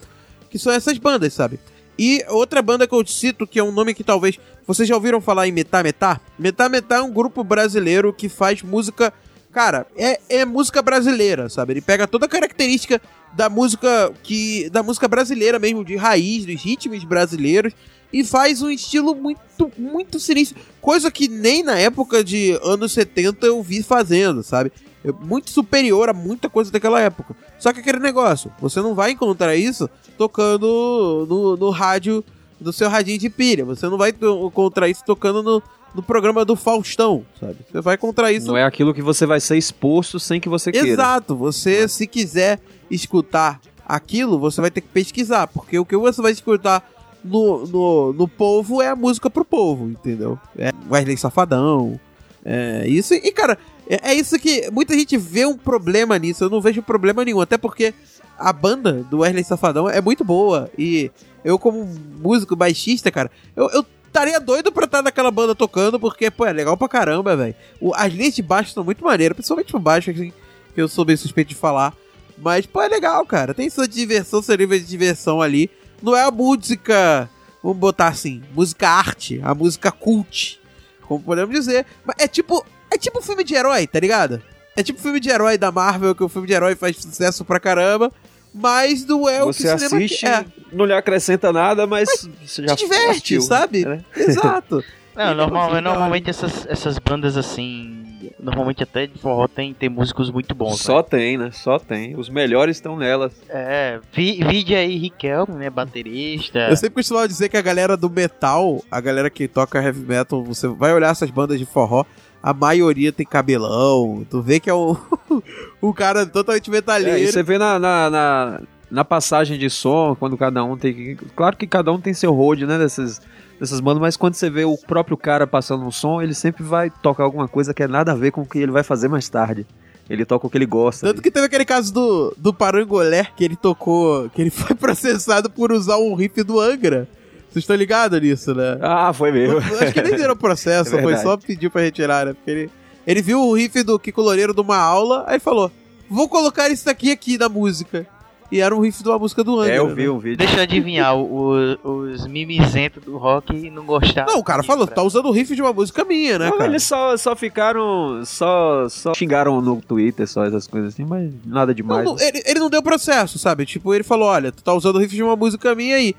[0.50, 1.60] que são essas bandas, sabe?
[2.04, 4.36] E outra banda que eu cito, que é um nome que talvez.
[4.66, 6.20] Vocês já ouviram falar em Metá Metá?
[6.36, 9.14] Metá Metá é um grupo brasileiro que faz música.
[9.52, 11.74] Cara, é, é música brasileira, sabe?
[11.74, 13.00] Ele pega toda a característica
[13.34, 14.68] da música que.
[14.70, 17.72] da música brasileira mesmo, de raiz, dos ritmos brasileiros,
[18.12, 20.60] e faz um estilo muito, muito sinistro.
[20.80, 24.72] Coisa que nem na época de anos 70 eu vi fazendo, sabe?
[25.04, 27.34] É muito superior a muita coisa daquela época.
[27.58, 32.24] Só que aquele negócio, você não vai encontrar isso tocando no, no rádio,
[32.60, 33.64] no seu radinho de pilha.
[33.64, 35.62] Você não vai encontrar isso tocando no,
[35.94, 37.56] no programa do Faustão, sabe?
[37.70, 38.46] Você vai encontrar isso.
[38.46, 40.88] Não é aquilo que você vai ser exposto sem que você queira.
[40.88, 41.34] Exato.
[41.36, 46.32] Você, se quiser escutar aquilo, você vai ter que pesquisar, porque o que você vai
[46.32, 46.88] escutar
[47.24, 50.38] no, no, no povo é a música pro povo, entendeu?
[50.56, 51.98] É Wesley Safadão,
[52.44, 53.14] é isso.
[53.14, 53.58] E, cara,
[53.88, 56.44] é, é isso que muita gente vê um problema nisso.
[56.44, 57.94] Eu não vejo problema nenhum, até porque
[58.38, 60.70] a banda do Wesley Safadão é muito boa.
[60.76, 61.10] E
[61.44, 61.84] eu, como
[62.20, 66.76] músico baixista, cara, eu, estaria doido pra estar naquela banda tocando, porque, pô, é legal
[66.76, 67.54] pra caramba, velho.
[67.94, 70.32] As linhas de baixo são muito maneiras, principalmente o baixo, assim,
[70.74, 71.94] que eu sou bem suspeito de falar.
[72.36, 73.54] Mas, pô, é legal, cara.
[73.54, 75.70] Tem sua diversão, seu nível de diversão ali.
[76.02, 77.30] Não é a música,
[77.62, 80.60] vamos botar assim, música arte, a música cult,
[81.06, 81.86] como podemos dizer.
[82.04, 82.64] Mas é tipo,
[82.94, 84.42] é tipo filme de herói, tá ligado?
[84.76, 87.60] É tipo filme de herói da Marvel, que o filme de herói faz sucesso pra
[87.60, 88.10] caramba.
[88.54, 90.46] Mas não é Você o que o cinema assiste, quer.
[90.70, 93.84] não lhe acrescenta nada, mas, você já Te diverte, assistiu, sabe?
[93.84, 94.04] né?
[94.14, 94.84] Exato.
[95.14, 95.84] Não, normal, Caralho.
[95.84, 97.98] normalmente essas, essas bandas assim.
[98.40, 100.80] Normalmente até de forró tem, tem músicos muito bons.
[100.80, 101.02] Só né?
[101.02, 101.50] tem, né?
[101.52, 102.16] Só tem.
[102.16, 103.32] Os melhores estão nelas.
[103.50, 105.68] É, vi, vide aí Riquelme, né?
[105.68, 106.60] Baterista.
[106.60, 110.42] Eu sempre costumava dizer que a galera do metal, a galera que toca heavy metal,
[110.42, 112.06] você vai olhar essas bandas de forró,
[112.42, 114.26] a maioria tem cabelão.
[114.28, 114.96] Tu vê que é o,
[115.80, 117.18] o cara totalmente É, metalheiro.
[117.18, 120.92] e você vê na, na, na, na passagem de som, quando cada um tem.
[120.94, 122.78] que- Claro que cada um tem seu road, né?
[122.78, 123.20] Dessas,
[123.60, 126.90] dessas bandas, mas quando você vê o próprio cara passando um som, ele sempre vai
[126.90, 129.28] tocar alguma coisa que é nada a ver com o que ele vai fazer mais
[129.28, 129.66] tarde.
[130.10, 131.06] Ele toca o que ele gosta.
[131.06, 135.48] Tanto que teve aquele caso do, do Parangolé, que ele tocou, que ele foi processado
[135.48, 137.08] por usar um riff do Angra.
[137.52, 138.78] Vocês estão ligados nisso, né?
[138.80, 139.58] Ah, foi mesmo.
[139.58, 142.32] Acho que nem virou processo, É foi só pedir pra retirar, né?
[142.32, 142.70] Porque ele,
[143.06, 145.70] ele viu o riff do Kiko Loureiro de uma aula, aí falou:
[146.08, 148.06] Vou colocar isso daqui aqui na música.
[148.50, 149.74] E era um riff de uma música do Angra.
[149.74, 149.94] É, eu né?
[149.94, 150.36] vi um vídeo.
[150.36, 154.30] Deixa eu adivinhar, o- os mimizentos do rock não gostaram.
[154.30, 156.68] Não, o cara falou, tá usando o riff de uma música minha, né, Não, cara?
[156.68, 158.20] eles só, só ficaram.
[158.26, 162.04] Só, só xingaram no Twitter, só essas coisas assim, mas nada Não, demais.
[162.04, 163.64] não, ele, ele não deu processo, sabe?
[163.64, 166.08] Tipo, ele falou, olha, tu tá usando o riff de uma música minha aí.
[166.08, 166.14] E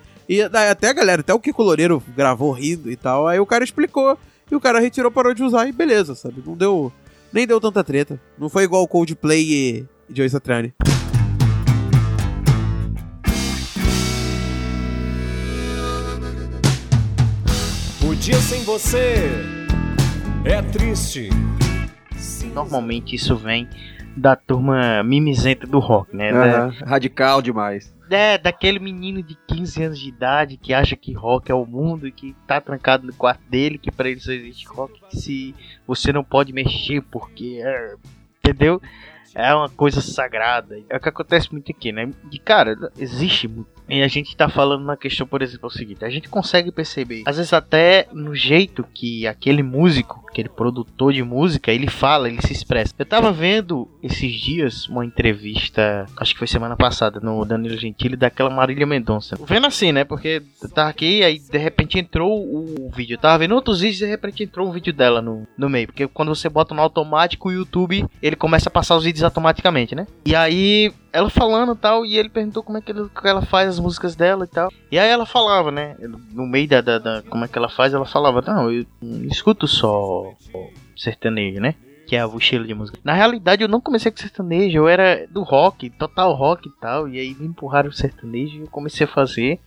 [0.52, 3.64] daí até a galera, até o Kiko Loureiro gravou rindo e tal, aí o cara
[3.64, 4.18] explicou,
[4.52, 6.42] e o cara retirou, parou de usar, e beleza, sabe?
[6.46, 6.92] Não deu,
[7.32, 8.20] nem deu tanta treta.
[8.38, 10.74] Não foi igual o Coldplay e Joey Satriani.
[18.06, 19.30] O dia sem você
[20.46, 21.30] é triste.
[22.54, 23.68] Normalmente isso vem
[24.16, 26.32] da turma mimizenta do rock, né?
[26.32, 27.93] Da- Aham, Radical demais.
[28.10, 32.08] É, daquele menino de 15 anos de idade que acha que rock é o mundo
[32.08, 35.56] e que tá trancado no quarto dele, que pra ele só existe rock, se
[35.88, 37.96] você não pode mexer porque é,
[38.40, 38.82] entendeu?
[39.36, 40.80] É uma coisa sagrada.
[40.88, 42.12] É o que acontece muito aqui, né?
[42.32, 43.68] E cara, existe muito.
[43.88, 46.72] E a gente tá falando na questão, por exemplo, é o seguinte, a gente consegue
[46.72, 52.28] perceber, às vezes até no jeito que aquele músico, aquele produtor de música, ele fala,
[52.28, 52.94] ele se expressa.
[52.98, 58.16] Eu tava vendo esses dias uma entrevista, acho que foi semana passada, no Danilo Gentili,
[58.16, 59.38] daquela Marília Mendonça.
[59.46, 60.04] Vendo assim, né?
[60.04, 63.16] Porque eu tava aqui, aí de repente entrou o vídeo.
[63.16, 65.88] Eu tava vendo outros vídeos e de repente entrou um vídeo dela no, no meio.
[65.88, 69.96] Porque quando você bota no automático, o YouTube, ele começa a passar os vídeos automaticamente,
[69.96, 70.08] né?
[70.26, 73.70] E aí ela falando tal, e ele perguntou como é que, ele- que ela faz
[73.70, 74.70] as músicas dela e tal.
[74.92, 75.96] E aí ela falava, né?
[76.32, 79.24] No meio da, da, da- como é que ela faz, ela falava, não, eu não
[79.26, 80.34] escuto só
[80.98, 81.76] sertanejo, né?
[82.08, 83.00] Que é o estilo de música.
[83.04, 87.08] Na realidade, eu não comecei com sertanejo, eu era do rock, total rock e tal.
[87.08, 89.60] E aí me empurraram o sertanejo e eu comecei a fazer.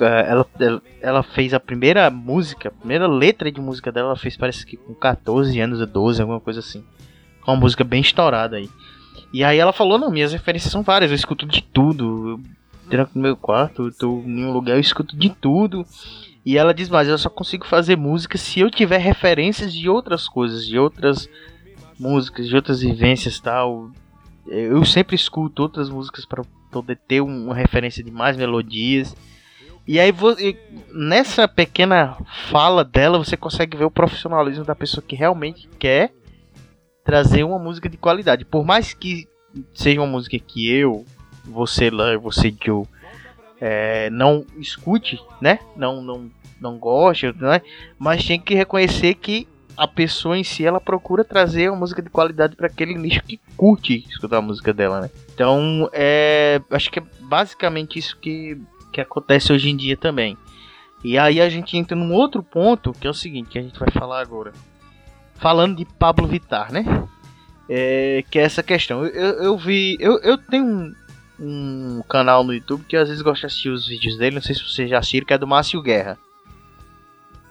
[0.00, 4.16] Eh, Ela, ela, ela fez a primeira música, a primeira letra de música dela, ela
[4.16, 6.84] fez parece que com 14 anos ou 12, alguma coisa assim.
[7.46, 8.70] Uma música bem estourada aí.
[9.32, 12.30] E aí ela falou, não, minhas referências são várias, eu escuto de tudo.
[12.30, 12.40] Eu
[12.90, 15.86] tranco no meu quarto, eu tô em um lugar, eu escuto de tudo.
[16.44, 20.28] E ela diz, mas eu só consigo fazer música se eu tiver referências de outras
[20.28, 21.28] coisas, de outras
[21.98, 23.90] músicas, de outras vivências tal.
[24.46, 29.14] Eu sempre escuto outras músicas para poder ter um- uma referência de mais melodias.
[29.86, 30.56] E aí vo- e
[30.92, 32.16] nessa pequena
[32.50, 36.12] fala dela você consegue ver o profissionalismo da pessoa que realmente quer
[37.04, 38.44] trazer uma música de qualidade.
[38.44, 39.28] Por mais que
[39.74, 41.04] seja uma música que eu,
[41.44, 42.84] você lá, você Joe,
[43.60, 45.58] é, não escute, né?
[45.76, 46.30] Não, não,
[46.60, 47.62] não goste, né?
[47.98, 49.46] Mas tem que reconhecer que
[49.76, 53.40] a pessoa em si ela procura trazer uma música de qualidade para aquele nicho que
[53.56, 55.10] curte escutar a música dela, né?
[55.34, 58.60] Então, é, acho que é basicamente isso que,
[58.92, 60.36] que acontece hoje em dia também.
[61.04, 63.78] E aí a gente entra num outro ponto, que é o seguinte, que a gente
[63.78, 64.52] vai falar agora.
[65.42, 66.84] Falando de Pablo Vittar, né?
[67.68, 69.04] É, que é essa questão.
[69.04, 69.96] Eu, eu, vi.
[69.98, 70.94] Eu, eu tenho um,
[71.40, 74.36] um canal no YouTube que eu às vezes gosto de assistir os vídeos dele.
[74.36, 76.16] Não sei se vocês já assistiram, que é do Márcio Guerra.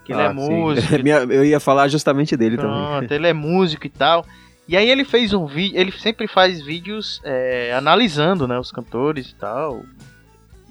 [0.06, 0.36] Que ele é Ah, sim.
[0.36, 0.96] músico.
[1.30, 2.72] Eu ia falar justamente dele também.
[2.72, 4.26] Pronto, ele é músico e tal.
[4.68, 9.32] E aí ele fez um vídeo, ele sempre faz vídeos é, analisando, né, os cantores
[9.32, 9.84] e tal.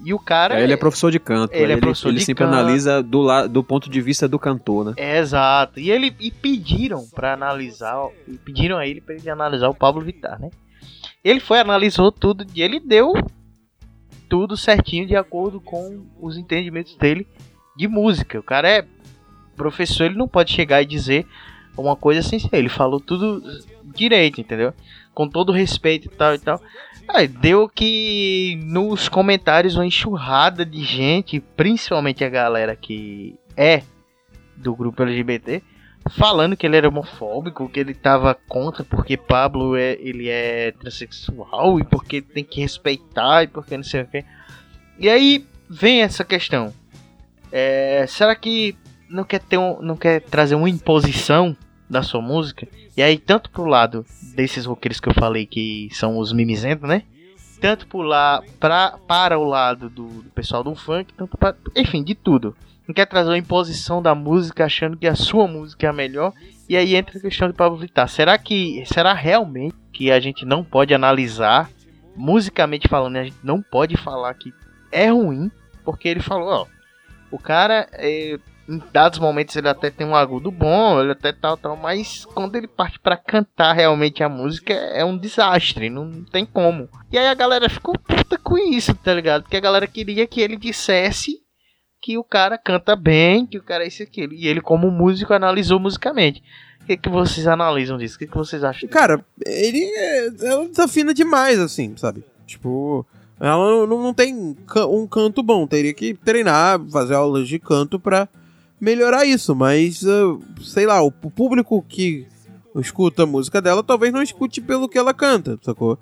[0.03, 0.59] E o cara.
[0.59, 1.53] É, ele é professor de canto.
[1.53, 2.55] Ele é ele, professor ele de sempre canto.
[2.55, 4.93] analisa do, la, do ponto de vista do cantor, né?
[4.97, 5.79] É, exato.
[5.79, 10.01] E ele e pediram pra analisar, e pediram a ele pra ele analisar o Pablo
[10.01, 10.49] Vittar, né?
[11.23, 13.13] Ele foi analisou tudo e ele deu
[14.27, 17.27] tudo certinho de acordo com os entendimentos dele
[17.77, 18.39] de música.
[18.39, 18.85] O cara é
[19.55, 21.27] professor, ele não pode chegar e dizer
[21.77, 22.55] uma coisa sem ser.
[22.55, 23.43] Ele falou tudo
[23.93, 24.73] direito, entendeu?
[25.13, 26.61] Com todo respeito e tal e tal.
[27.13, 33.83] Aí, deu que nos comentários uma enxurrada de gente, principalmente a galera que é
[34.55, 35.61] do grupo LGBT,
[36.09, 41.79] falando que ele era homofóbico, que ele tava contra porque Pablo é, ele é transexual
[41.79, 44.23] e porque tem que respeitar e porque não sei o que.
[44.97, 46.73] E aí vem essa questão.
[47.51, 48.75] É, será que
[49.09, 51.55] não quer ter um, não quer trazer uma imposição
[51.91, 52.67] da sua música?
[52.95, 57.03] E aí tanto pro lado desses roqueiros que eu falei que são os mimizentos, né?
[57.59, 62.03] Tanto por lá pra, para o lado do, do pessoal do funk, tanto pra, enfim,
[62.03, 62.55] de tudo
[62.91, 66.33] não quer trazer uma imposição da música achando que a sua música é a melhor.
[66.67, 68.07] E aí entra a questão de Pablo Vittar.
[68.09, 71.69] Será que será realmente que a gente não pode analisar
[72.15, 73.21] musicalmente falando, né?
[73.21, 74.53] a gente não pode falar que
[74.91, 75.49] é ruim,
[75.85, 76.65] porque ele falou, ó,
[77.31, 78.37] o cara é,
[78.67, 82.55] em dados momentos ele até tem um agudo bom, ele até tal tal, mas quando
[82.55, 86.87] ele parte pra cantar realmente a música é um desastre, não tem como.
[87.11, 89.43] E aí a galera ficou puta com isso, tá ligado?
[89.43, 91.41] Porque a galera queria que ele dissesse
[92.01, 94.33] que o cara canta bem, que o cara é isso e aquilo.
[94.33, 96.41] E ele, como músico, analisou musicamente.
[96.81, 98.15] O que, que vocês analisam disso?
[98.15, 98.89] O que, que vocês acham?
[98.89, 100.29] Cara, ele é,
[100.67, 102.23] desafina demais, assim, sabe?
[102.47, 103.05] Tipo,
[103.39, 105.67] ela não, não tem um canto bom.
[105.67, 108.27] Teria que treinar, fazer aulas de canto pra
[108.81, 109.55] melhorar isso.
[109.55, 112.25] Mas, ah, sei lá, o público que
[112.75, 115.97] escuta a música dela talvez não escute pelo que ela canta, sacou?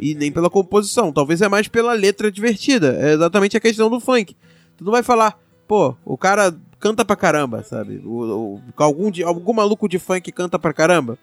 [0.00, 1.12] E nem pela composição.
[1.12, 2.96] Talvez é mais pela letra divertida.
[3.00, 4.34] É exatamente a questão do funk.
[4.76, 8.00] Tu não vai falar, pô, o cara canta pra caramba, sabe?
[8.04, 11.16] O, o- algum, de- algum maluco de funk canta pra caramba.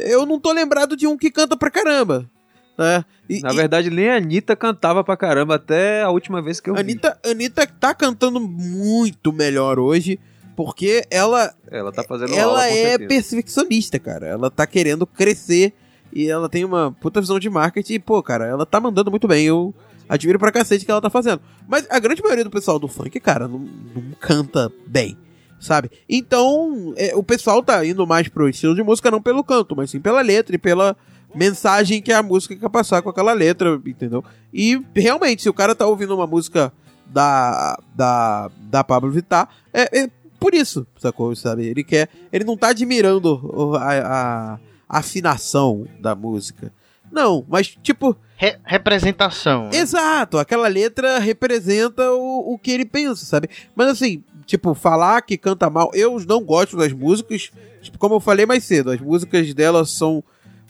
[0.00, 2.28] Eu não tô lembrado de um que canta pra caramba.
[2.76, 3.04] Né?
[3.28, 6.68] E, Na e verdade, nem a Anitta cantava pra caramba até a última vez que
[6.68, 6.80] eu vi.
[6.80, 10.18] Anitta, Anitta tá cantando muito melhor hoje,
[10.56, 14.26] porque ela, Ela tá fazendo ela aula, é perfeccionista, cara.
[14.26, 15.74] Ela tá querendo crescer
[16.12, 17.92] e ela tem uma puta visão de marketing.
[17.92, 19.44] E, pô, cara, ela tá mandando muito bem.
[19.44, 19.74] Eu
[20.08, 21.42] admiro pra cacete o que ela tá fazendo.
[21.68, 25.16] Mas a grande maioria do pessoal do funk, cara, não, não canta bem.
[25.60, 25.90] Sabe?
[26.08, 29.90] Então, é, o pessoal tá indo mais pro estilo de música, não pelo canto, mas
[29.90, 30.96] sim pela letra e pela
[31.34, 34.22] mensagem que a música quer passar com aquela letra, entendeu?
[34.52, 36.72] E realmente, se o cara tá ouvindo uma música
[37.06, 40.10] da, da, da Pablo Vittar, é, é
[40.50, 41.34] por isso, sacou?
[41.34, 41.66] Sabe?
[41.66, 42.08] Ele quer.
[42.32, 46.72] Ele não tá admirando a, a- a afinação da música.
[47.10, 49.64] Não, mas tipo, Re- representação.
[49.64, 49.76] né?
[49.78, 53.48] Exato, aquela letra representa o, o que ele pensa, sabe?
[53.74, 57.50] Mas assim, tipo, falar que canta mal, eu não gosto das músicas,
[57.82, 60.22] tipo, como eu falei mais cedo, as músicas dela são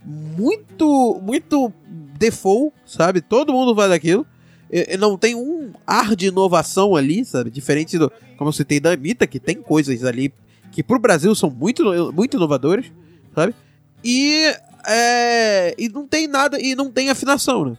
[0.04, 1.72] muito, muito
[2.18, 3.20] default, sabe?
[3.20, 4.26] Todo mundo vai daquilo.
[4.98, 7.50] Não tem um ar de inovação ali, sabe?
[7.50, 10.32] Diferente do, como eu citei, da Anitta, que tem coisas ali
[10.72, 12.86] que pro Brasil são muito, muito inovadoras,
[13.34, 13.54] sabe?
[14.04, 14.52] E,
[14.86, 17.76] é, e não tem nada, e não tem afinação, né?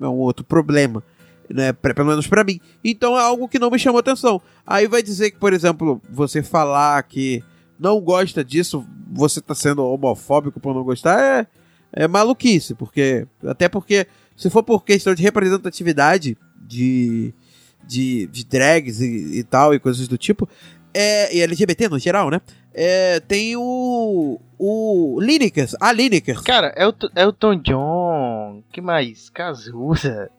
[0.00, 1.02] É um outro problema,
[1.48, 1.72] né?
[1.72, 2.60] Pra- pelo menos pra mim.
[2.84, 4.40] Então é algo que não me chamou atenção.
[4.66, 7.42] Aí vai dizer que, por exemplo, você falar que
[7.78, 11.46] não gosta disso, você tá sendo homofóbico por não gostar, é,
[11.92, 13.26] é maluquice, porque.
[13.44, 17.32] Até porque, se for por questão de representatividade de,
[17.86, 20.48] de, de drags e, e tal, e coisas do tipo,
[20.94, 22.40] é, e LGBT no geral, né?
[22.74, 24.40] É, tem o.
[24.58, 26.40] O Lineker, a Lineker.
[26.42, 29.28] Cara, Elton, Elton John, que mais?
[29.28, 30.30] Cazuza.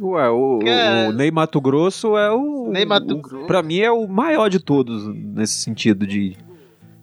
[0.00, 1.08] Ué, o, Cara.
[1.08, 2.68] o Ney Mato Grosso é o.
[2.70, 3.46] Ney Mato o- Grosso.
[3.46, 6.36] Pra mim é o maior de todos nesse sentido de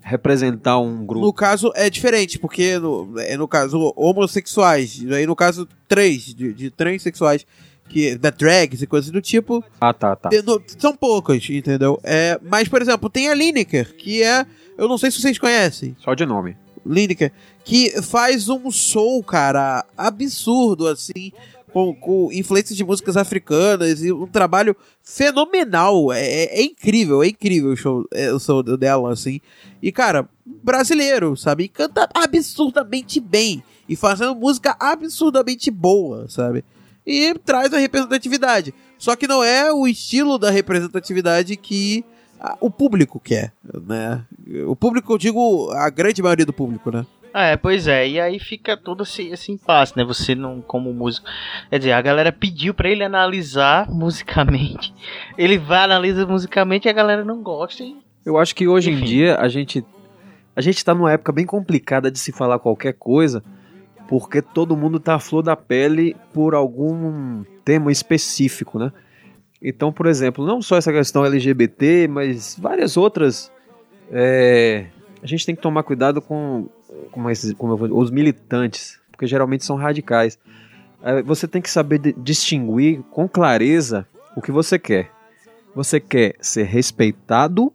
[0.02, 1.26] representar um grupo.
[1.26, 6.54] No caso é diferente, porque no, é no caso homossexuais, aí no caso três, de,
[6.54, 7.45] de transexuais,
[7.89, 10.30] que, da drags e coisas do tipo, Ah, tá, tá.
[10.30, 11.99] tem- no- são poucas, entendeu?
[12.04, 14.45] É, mas, por exemplo, tem a Lineker, que é,
[14.78, 16.56] eu não sei se vocês conhecem, Só de nome.
[16.86, 17.32] Lineker,
[17.64, 21.32] que faz um soul, cara, absurdo, assim,
[21.74, 26.11] com, com influências de músicas africanas e um trabalho fenomenal.
[26.11, 29.39] É, é- é incrível, é incrível o show, é, o show dela, assim.
[29.82, 31.63] E, cara, brasileiro, sabe?
[31.65, 33.63] E canta absurdamente bem.
[33.88, 36.63] E fazendo música absurdamente boa, sabe?
[37.05, 38.74] E traz a representatividade.
[38.97, 42.05] Só que não é o estilo da representatividade que
[42.39, 43.51] ah, o público quer,
[43.88, 44.24] né?
[44.67, 47.05] O público, eu digo, a grande maioria do público, né?
[47.34, 50.03] É, pois é, e aí fica todo esse, esse impasse, né?
[50.03, 51.27] Você não, como músico.
[51.69, 54.93] Quer dizer, a galera pediu pra ele analisar musicalmente.
[55.38, 57.84] Ele vai, analisa musicalmente e a galera não gosta.
[57.84, 57.95] E...
[58.25, 59.01] Eu acho que hoje Enfim.
[59.01, 59.84] em dia a gente
[60.53, 63.41] a gente tá numa época bem complicada de se falar qualquer coisa,
[64.07, 68.91] porque todo mundo tá à flor da pele por algum tema específico, né?
[69.61, 73.51] Então, por exemplo, não só essa questão LGBT, mas várias outras.
[74.11, 74.88] é,
[75.23, 76.67] a gente tem que tomar cuidado com,
[77.12, 80.38] com esses- como vou- os militantes, porque geralmente são radicais.
[81.04, 85.10] É, Você tem que saber di- distinguir com clareza o que você quer.
[85.74, 87.74] Você quer ser respeitado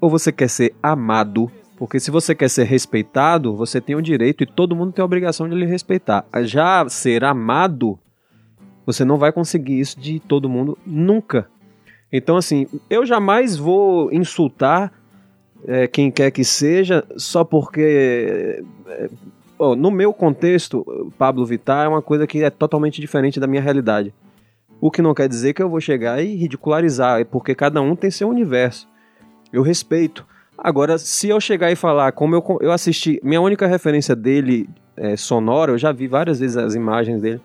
[0.00, 1.50] ou você quer ser amado?
[1.76, 5.04] Porque se você quer ser respeitado, você tem o direito e todo mundo tem a
[5.04, 6.26] obrigação de lhe respeitar.
[6.42, 7.98] Já ser amado,
[8.84, 11.48] você não vai conseguir isso de todo mundo nunca.
[12.12, 14.92] Então, assim, eu jamais vou insultar
[15.66, 18.62] é, quem quer que seja só porque.
[18.86, 19.10] é,
[19.58, 23.62] ó, no meu contexto, Pablo Vittar é uma coisa que é totalmente diferente da minha
[23.62, 24.14] realidade.
[24.80, 27.94] O que não quer dizer que eu vou chegar e ridicularizar, é porque cada um
[27.94, 28.88] tem seu universo.
[29.52, 30.26] Eu respeito.
[30.56, 35.16] Agora, se eu chegar e falar, como eu, eu assisti, minha única referência dele é,
[35.16, 37.40] sonora, eu já vi várias vezes as imagens dele,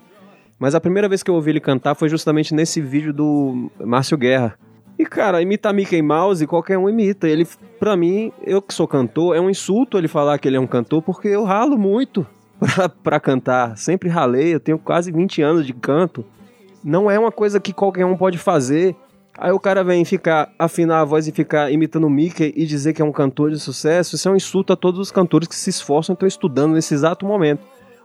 [0.58, 4.18] mas a primeira vez que eu ouvi ele cantar foi justamente nesse vídeo do Márcio
[4.18, 4.58] Guerra.
[4.98, 7.28] E, cara, imitar Mickey Mouse, qualquer um imita.
[7.28, 7.46] Ele,
[7.80, 10.68] pra mim, eu que sou cantor, é um insulto ele falar que ele é um
[10.68, 12.26] cantor, porque eu ralo muito
[12.60, 13.78] pra, pra cantar.
[13.78, 16.26] Sempre ralei, eu tenho quase 20 anos de canto.
[16.84, 18.96] Não é uma coisa que qualquer um pode fazer.
[19.38, 22.94] Aí o cara vem ficar, afinar a voz e ficar imitando o Mickey e dizer
[22.94, 25.56] que é um cantor de sucesso, isso é um insulto a todos os cantores que
[25.56, 27.60] se esforçam e estão estudando nesse exato momento.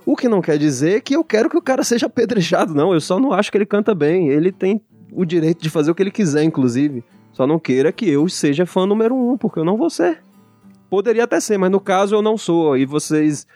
[0.04, 2.92] O que não quer dizer que eu quero que o cara seja apedrejado, não.
[2.92, 4.28] Eu só não acho que ele canta bem.
[4.28, 4.80] Ele tem
[5.12, 7.04] o direito de fazer o que ele quiser, inclusive.
[7.32, 10.22] Só não queira que eu seja fã número um, porque eu não vou ser.
[10.88, 12.76] Poderia até ser, mas no caso eu não sou.
[12.76, 13.46] E vocês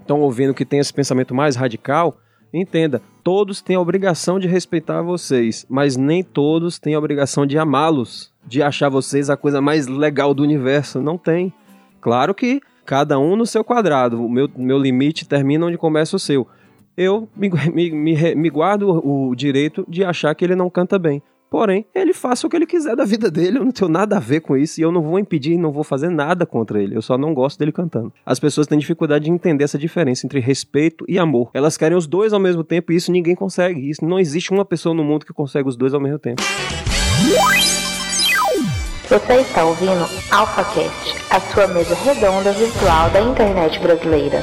[0.00, 2.18] estão ouvindo que tem esse pensamento mais radical,
[2.52, 7.58] entenda, todos têm a obrigação de respeitar vocês, mas nem todos têm a obrigação de
[7.58, 11.00] amá-los, de achar vocês a coisa mais legal do universo.
[11.00, 11.52] Não tem.
[12.00, 14.24] Claro que cada um no seu quadrado.
[14.24, 16.46] O meu, meu limite termina onde começa o seu.
[16.96, 21.22] Eu me, me, me, me guardo o direito de achar que ele não canta bem.
[21.50, 24.18] Porém, ele faça o que ele quiser da vida dele, eu não tenho nada a
[24.18, 26.96] ver com isso e eu não vou impedir, não vou fazer nada contra ele.
[26.96, 28.12] Eu só não gosto dele cantando.
[28.26, 31.50] As pessoas têm dificuldade de entender essa diferença entre respeito e amor.
[31.54, 33.88] Elas querem os dois ao mesmo tempo e isso ninguém consegue.
[33.88, 36.42] Isso não existe uma pessoa no mundo que consegue os dois ao mesmo tempo.
[39.08, 44.42] Você está ouvindo AlphaCast, a sua mesa redonda virtual da internet brasileira.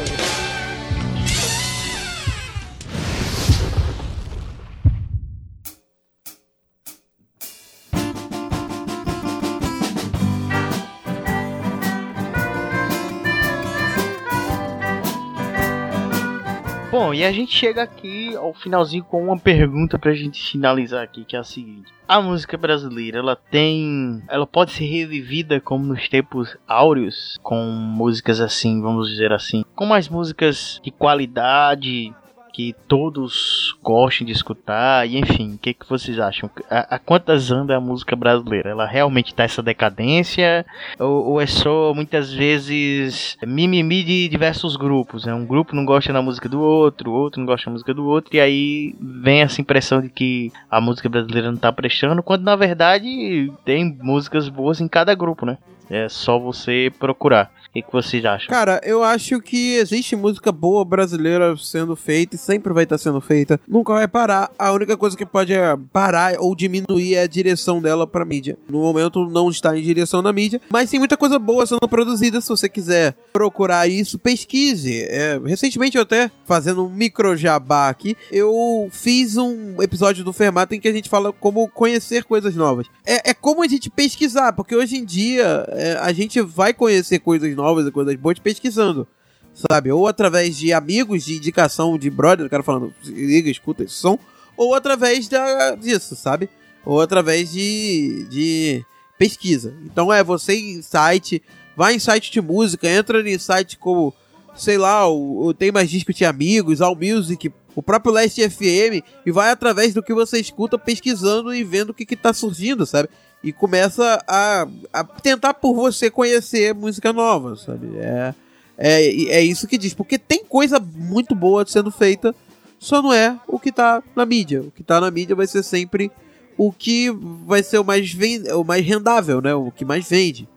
[17.14, 21.36] E a gente chega aqui ao finalzinho com uma pergunta pra gente finalizar aqui, que
[21.36, 21.92] é a seguinte.
[22.08, 24.22] A música brasileira, ela tem...
[24.28, 29.86] Ela pode ser revivida como nos tempos áureos, com músicas assim, vamos dizer assim, com
[29.86, 32.14] mais músicas de qualidade,
[32.52, 36.50] que todos gostem de escutar, e enfim, o que, que vocês acham?
[36.70, 38.70] A, a quantas anda a música brasileira?
[38.70, 40.66] Ela realmente tá essa decadência?
[41.00, 45.26] Ou, ou é só muitas vezes mimimi de diversos grupos?
[45.26, 45.34] Né?
[45.34, 48.36] Um grupo não gosta da música do outro, outro não gosta da música do outro,
[48.36, 52.56] e aí vem essa impressão de que a música brasileira não tá prestando, quando na
[52.56, 55.58] verdade tem músicas boas em cada grupo, né?
[55.90, 57.52] É só você procurar.
[57.72, 58.50] O que, que vocês acham?
[58.50, 63.22] Cara, eu acho que existe música boa brasileira sendo feita e sempre vai estar sendo
[63.22, 63.58] feita.
[63.66, 64.52] Nunca vai parar.
[64.60, 68.58] A única coisa que pode é parar ou diminuir é a direção dela pra mídia.
[68.68, 72.42] No momento não está em direção na mídia, mas tem muita coisa boa sendo produzida.
[72.42, 75.04] Se você quiser procurar isso, pesquise.
[75.04, 80.76] É, recentemente eu até fazendo um micro jabá aqui, eu fiz um episódio do Fermata
[80.76, 82.88] em que a gente fala como conhecer coisas novas.
[83.06, 87.20] É, é como a gente pesquisar, porque hoje em dia é, a gente vai conhecer
[87.20, 89.08] coisas novas e coisas boas pesquisando.
[89.54, 89.92] Sabe?
[89.92, 93.96] Ou através de amigos, de indicação de brother, o cara falando, "Se liga, escuta esse
[93.96, 94.18] som.
[94.56, 96.50] Ou através da, disso, sabe?
[96.86, 98.86] Ou através de, de
[99.18, 99.76] pesquisa.
[99.86, 101.44] Então é você em site,
[101.76, 104.14] vai em site de música, entra em site como,
[104.56, 109.06] sei lá, o, o Tem Mais Disco de Amigos, All Music, o próprio Last FM,
[109.26, 112.86] e vai através do que você escuta pesquisando e vendo o que, que tá surgindo,
[112.86, 113.10] sabe?
[113.44, 117.88] E começa a, a tentar por você conhecer música nova, sabe?
[117.98, 118.34] É,
[118.78, 119.02] é,
[119.38, 119.94] é isso que diz.
[119.94, 122.36] Porque tem coisa muito boa sendo feita,
[122.80, 124.62] só não é o que tá na mídia.
[124.62, 126.12] O que tá na mídia vai ser sempre
[126.58, 127.10] o que
[127.46, 128.16] vai ser o mais,
[128.56, 129.56] o mais rendável, né?
[129.56, 130.48] O que mais vende.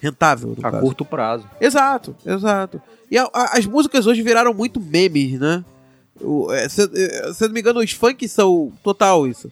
[0.00, 0.56] rentável.
[0.64, 0.80] A caso.
[0.80, 1.46] curto prazo.
[1.60, 2.82] Exato, exato.
[3.08, 5.64] E a- a- as músicas hoje viraram muito memes, né?
[6.20, 9.48] O- é, se, é, se não me engano, os funk são total isso.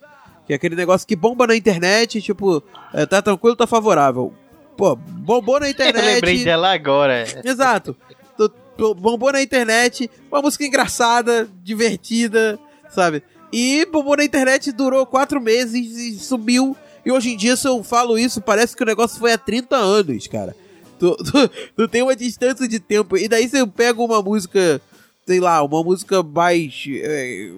[0.50, 2.60] Que é aquele negócio que bomba na internet, tipo,
[2.92, 4.34] é, tá tranquilo, tá favorável.
[4.76, 6.04] Pô, bombou na Eu internet.
[6.04, 7.24] lembrei dela agora.
[7.44, 7.96] Exato.
[8.36, 12.58] Tu- tu- Bombou na internet, uma música engraçada, divertida,
[12.90, 13.22] sabe?
[13.52, 16.76] E bombou na internet, durou quatro meses e sumiu.
[17.06, 19.76] E hoje em dia, se eu falo isso, parece que o negócio foi há 30
[19.76, 20.56] anos, cara.
[20.98, 23.16] Tu, tu, tu tem uma distância de tempo.
[23.16, 24.80] E daí você pega uma música,
[25.24, 26.84] sei lá, uma música mais.
[26.90, 27.52] é,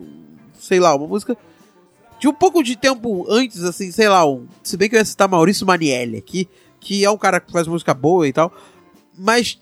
[0.60, 1.34] sei lá, uma música.
[2.22, 5.04] De um pouco de tempo antes, assim, sei lá, um, se bem que eu ia
[5.04, 6.48] citar Maurício Manielli aqui,
[6.78, 8.54] que é um cara que faz música boa e tal,
[9.18, 9.60] mas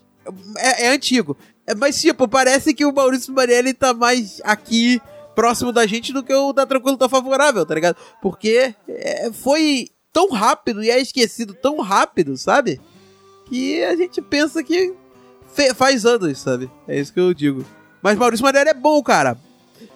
[0.58, 1.38] é, é antigo.
[1.66, 5.00] É, Mas, tipo, parece que o Maurício Manielli tá mais aqui,
[5.34, 7.96] próximo da gente, do que o da Tranquilo Tá Favorável, tá ligado?
[8.20, 12.78] Porque é, foi tão rápido e é esquecido tão rápido, sabe?
[13.46, 14.92] Que a gente pensa que
[15.74, 16.70] faz anos, sabe?
[16.86, 17.64] É isso que eu digo.
[18.02, 19.38] Mas Maurício Manielli é bom, cara.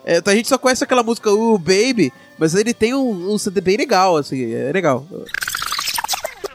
[0.02, 3.60] É, a gente só conhece aquela música Uh Baby, mas ele tem um, um CD
[3.60, 5.06] bem legal, assim, é legal.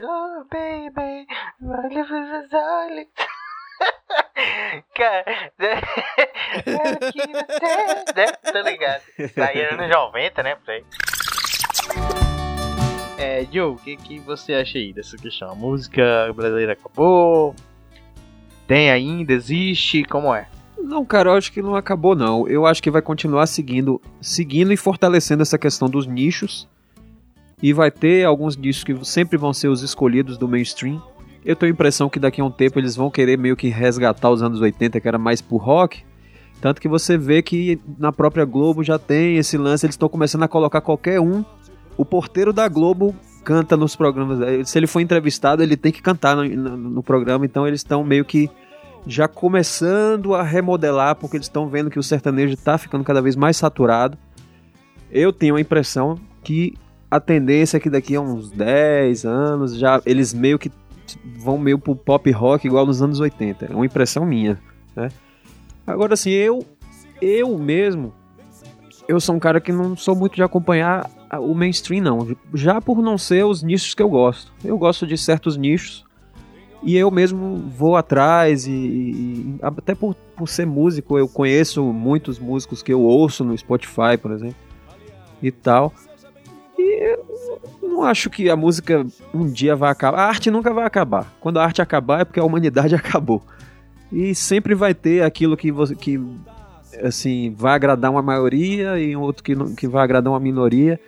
[0.01, 1.27] Oh, baby,
[1.61, 3.05] my life is a
[4.95, 5.25] Cara,
[5.59, 5.82] né?
[8.51, 9.01] tá ligado?
[9.38, 10.55] Aí anos 90, né?
[10.55, 10.84] Por aí.
[13.17, 15.51] É, Joe, o que, que você acha aí dessa questão?
[15.51, 17.55] A música brasileira acabou?
[18.67, 19.34] Tem ainda?
[19.34, 20.03] Existe?
[20.03, 20.47] Como é?
[20.84, 22.47] Não, cara, eu acho que não acabou, não.
[22.47, 26.67] Eu acho que vai continuar seguindo, seguindo e fortalecendo essa questão dos nichos.
[27.61, 31.01] E vai ter alguns nichos que sempre vão ser os escolhidos do mainstream.
[31.45, 34.30] Eu tenho a impressão que daqui a um tempo eles vão querer meio que resgatar
[34.30, 36.03] os anos 80, que era mais pro rock.
[36.61, 40.43] Tanto que você vê que na própria Globo já tem esse lance, eles estão começando
[40.43, 41.43] a colocar qualquer um.
[41.97, 44.67] O porteiro da Globo canta nos programas.
[44.69, 48.03] Se ele for entrevistado, ele tem que cantar no, no- no programa, então eles estão
[48.03, 48.49] meio que
[49.06, 53.36] já começando a remodelar, porque eles estão vendo que o sertanejo está ficando cada vez
[53.36, 54.18] mais saturado.
[55.12, 56.76] Eu tenho a impressão que
[57.10, 60.72] a tendência é que daqui a uns 10 anos já eles meio que
[61.38, 63.66] vão meio pro pop rock igual nos anos 80.
[63.66, 64.60] É uma impressão minha,
[64.95, 65.10] né?
[65.88, 66.64] Agora assim, eu
[67.22, 68.14] eu mesmo
[69.08, 73.02] eu sou um cara que não sou muito de acompanhar o mainstream não, já por
[73.02, 74.52] não ser os nichos que eu gosto.
[74.64, 76.06] Eu gosto de certos nichos
[76.82, 82.39] e eu mesmo vou atrás e, e- até por, por ser músico eu conheço muitos
[82.39, 84.55] músicos que eu ouço no Spotify, por exemplo,
[85.41, 85.93] e tal.
[86.77, 90.19] E eu não acho que a música um dia vai acabar.
[90.19, 91.34] A arte nunca vai acabar.
[91.41, 93.43] Quando a arte acabar é porque a humanidade acabou.
[94.11, 96.19] E sempre vai ter aquilo que você que
[97.03, 100.99] assim vai agradar uma maioria e outro que, não- que vai agradar uma minoria.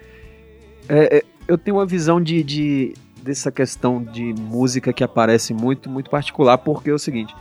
[0.89, 5.89] É, é, eu tenho uma visão de, de dessa questão de música que aparece muito
[5.89, 7.35] muito particular porque é o seguinte: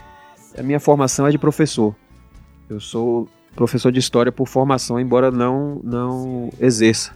[0.57, 1.95] a minha formação é de professor.
[2.69, 7.13] Eu sou professor de história por formação, embora não não exerça.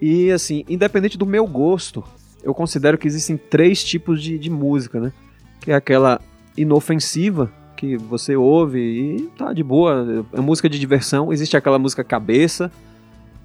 [0.00, 2.02] E assim, independente do meu gosto,
[2.42, 5.12] eu considero que existem três tipos de, de música, né?
[5.60, 6.20] Que é aquela
[6.56, 11.32] inofensiva, que você ouve e tá de boa, é música de diversão.
[11.32, 12.70] Existe aquela música cabeça,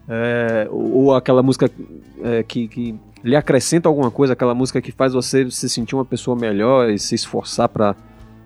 [0.07, 1.69] é, ou, aquela música
[2.23, 2.95] é, que, que
[3.26, 6.99] lhe acrescenta alguma coisa, aquela música que faz você se sentir uma pessoa melhor e
[6.99, 7.95] se esforçar para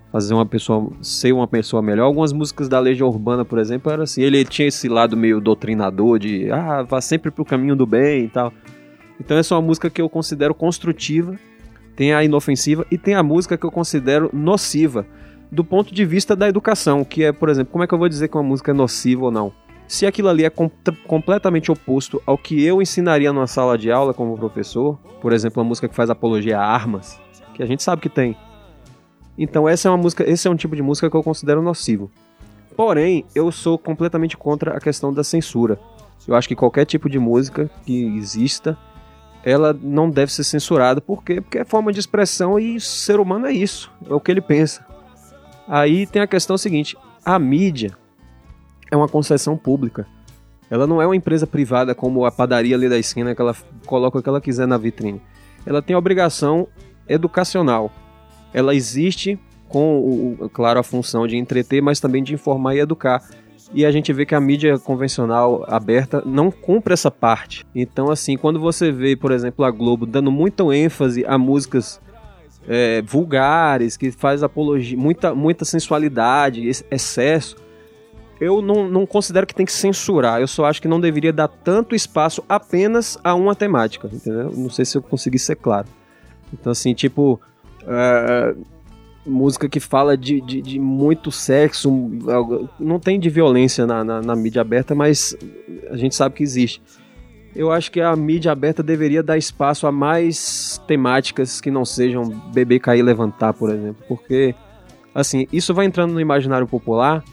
[0.09, 2.05] fazer uma pessoa ser uma pessoa melhor.
[2.05, 6.17] Algumas músicas da Legião Urbana, por exemplo, era assim, ele tinha esse lado meio doutrinador
[6.17, 8.53] de ah, vá sempre pro caminho do bem e tal.
[9.19, 11.37] Então essa é uma música que eu considero construtiva,
[11.93, 15.05] tem a inofensiva e tem a música que eu considero nociva
[15.51, 18.07] do ponto de vista da educação, que é, por exemplo, como é que eu vou
[18.07, 19.51] dizer que uma música é nociva ou não?
[19.89, 20.69] Se aquilo ali é com-
[21.07, 25.67] completamente oposto ao que eu ensinaria numa sala de aula como professor, por exemplo, uma
[25.67, 27.19] música que faz apologia a armas,
[27.55, 28.37] que a gente sabe que tem.
[29.35, 32.11] Então essa é uma música, esse é um tipo de música que eu considero nocivo.
[32.77, 35.79] Porém, eu sou completamente contra a questão da censura.
[36.27, 38.77] Eu acho que qualquer tipo de música que exista,
[39.43, 41.01] ela não deve ser censurada.
[41.01, 41.41] Por quê?
[41.41, 44.39] Porque é forma de expressão e o ser humano é isso, é o que ele
[44.39, 44.85] pensa.
[45.67, 47.97] Aí tem a questão seguinte: a mídia
[48.91, 50.07] é uma concessão pública.
[50.69, 54.19] Ela não é uma empresa privada como a padaria ali da esquina que ela coloca
[54.19, 55.21] o que ela quiser na vitrine.
[55.65, 56.67] Ela tem obrigação
[57.07, 57.91] educacional.
[58.53, 63.23] Ela existe com, claro, a função de entreter, mas também de informar e educar.
[63.73, 67.65] E a gente vê que a mídia convencional aberta não cumpre essa parte.
[67.75, 72.01] Então, assim, quando você vê, por exemplo, a Globo dando muita ênfase a músicas
[72.67, 77.57] é, vulgares, que faz apologia, muita, muita sensualidade, ex- excesso,
[78.39, 80.39] eu não, não considero que tem que censurar.
[80.39, 84.51] Eu só acho que não deveria dar tanto espaço apenas a uma temática, entendeu?
[84.55, 85.87] Não sei se eu consegui ser claro.
[86.53, 87.39] Então, assim, tipo,
[87.87, 88.55] É,
[89.25, 91.89] música que fala de, de, de muito sexo,
[92.79, 95.35] não tem de violência na, na, na mídia aberta, mas
[95.89, 96.81] a gente sabe que existe.
[97.55, 102.23] Eu acho que a mídia aberta deveria dar espaço a mais temáticas que não sejam
[102.53, 104.03] beber, cair, levantar, por exemplo.
[104.07, 104.53] Porque,
[105.15, 107.23] assim, isso vai entrando no imaginário popular.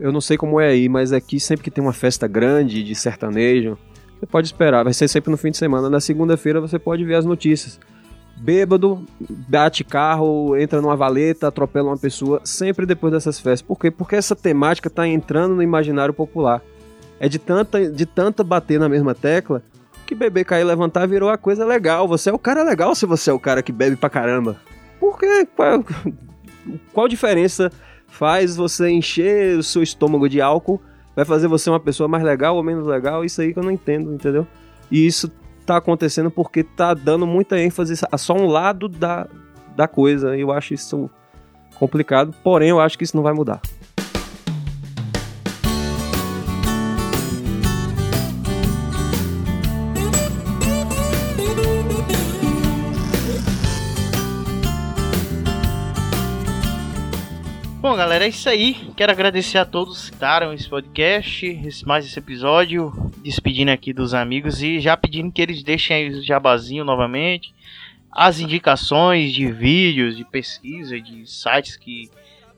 [0.00, 2.94] Eu não sei como é aí, mas aqui sempre que tem uma festa grande de
[2.94, 3.78] sertanejo,
[4.18, 5.88] você pode esperar, vai ser sempre no fim de semana.
[5.88, 7.78] Na segunda-feira você pode ver as notícias.
[8.36, 13.62] Bêbado, bate carro, entra numa valeta, atropela uma pessoa, sempre depois dessas festas.
[13.62, 13.90] Por quê?
[13.90, 16.62] Porque essa temática está entrando no imaginário popular.
[17.18, 19.62] É de tanta, de tanta bater na mesma tecla
[20.10, 22.08] que beber, cair, levantar virou a coisa legal.
[22.08, 24.56] Você é o cara legal se você é o cara que bebe pra caramba.
[24.98, 25.46] Por quê?
[25.54, 25.84] Qual,
[26.92, 27.70] qual diferença
[28.10, 30.80] faz você encher o seu estômago de álcool?
[31.14, 33.24] Vai fazer você uma pessoa mais legal ou menos legal?
[33.24, 34.46] Isso aí que eu não entendo, entendeu?
[34.90, 35.30] E isso
[35.66, 39.26] tá acontecendo porque tá dando muita ênfase a só um lado da,
[39.76, 40.36] da coisa.
[40.36, 41.10] Eu acho isso
[41.76, 43.60] complicado, porém eu acho que isso não vai mudar.
[57.90, 58.74] Bom, galera, é isso aí.
[58.96, 64.14] Quero agradecer a todos que citaram esse podcast, esse, mais esse episódio, despedindo aqui dos
[64.14, 67.52] amigos e já pedindo que eles deixem aí o jabazinho novamente,
[68.12, 72.08] as indicações de vídeos, de pesquisa, de sites que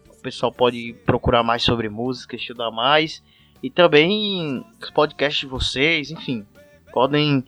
[0.06, 3.22] o pessoal pode procurar mais sobre música, estudar mais,
[3.62, 6.44] e também os podcasts de vocês, enfim,
[6.92, 7.42] podem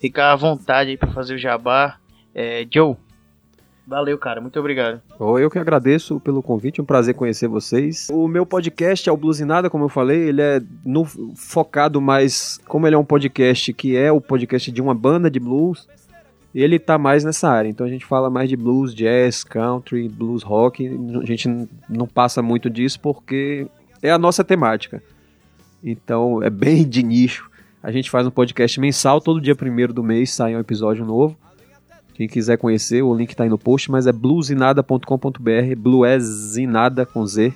[0.00, 1.98] ficar à vontade aí para fazer o jabá.
[2.34, 2.96] É, Joe,
[3.86, 4.40] Valeu, cara.
[4.40, 5.00] Muito obrigado.
[5.20, 8.08] Eu que agradeço pelo convite, um prazer conhecer vocês.
[8.10, 12.86] O meu podcast é o Bluesinada, como eu falei, ele é no, focado mais, como
[12.86, 15.88] ele é um podcast que é o podcast de uma banda de blues,
[16.52, 17.68] ele tá mais nessa área.
[17.68, 20.88] Então a gente fala mais de blues, jazz, country, blues rock.
[21.22, 21.48] A gente
[21.88, 23.68] não passa muito disso porque
[24.02, 25.00] é a nossa temática.
[25.84, 27.48] Então é bem de nicho.
[27.80, 31.36] A gente faz um podcast mensal, todo dia primeiro do mês sai um episódio novo.
[32.16, 37.52] Quem quiser conhecer, o link está aí no post, mas é bluesinada.com.br, bluesinada com Z,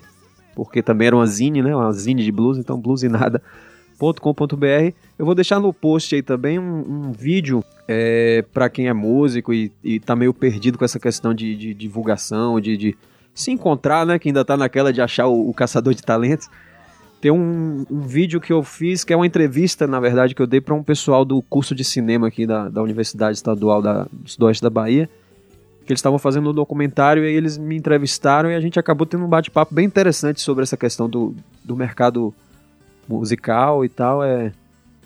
[0.54, 1.74] porque também era uma zine, né?
[1.74, 4.94] Uma zine de blues, então bluesinada.com.br.
[5.18, 9.54] Eu vou deixar no post aí também um, um vídeo é, para quem é músico
[9.54, 12.94] e, e tá meio perdido com essa questão de, de divulgação, de, de,
[13.32, 14.18] se encontrar, né?
[14.18, 16.50] Que ainda tá naquela de achar o, o caçador de talentos.
[17.20, 20.46] Tem um, um, vídeo que eu fiz, que é uma entrevista, na verdade, que eu
[20.46, 24.28] dei para um pessoal do curso de cinema aqui da, da Universidade Estadual da, do
[24.28, 25.08] Sudoeste da Bahia.
[25.84, 29.24] Que eles estavam fazendo um documentário e eles me entrevistaram e a gente acabou tendo
[29.24, 32.32] um bate-papo bem interessante sobre essa questão do, do mercado
[33.06, 34.22] musical e tal.
[34.22, 34.52] É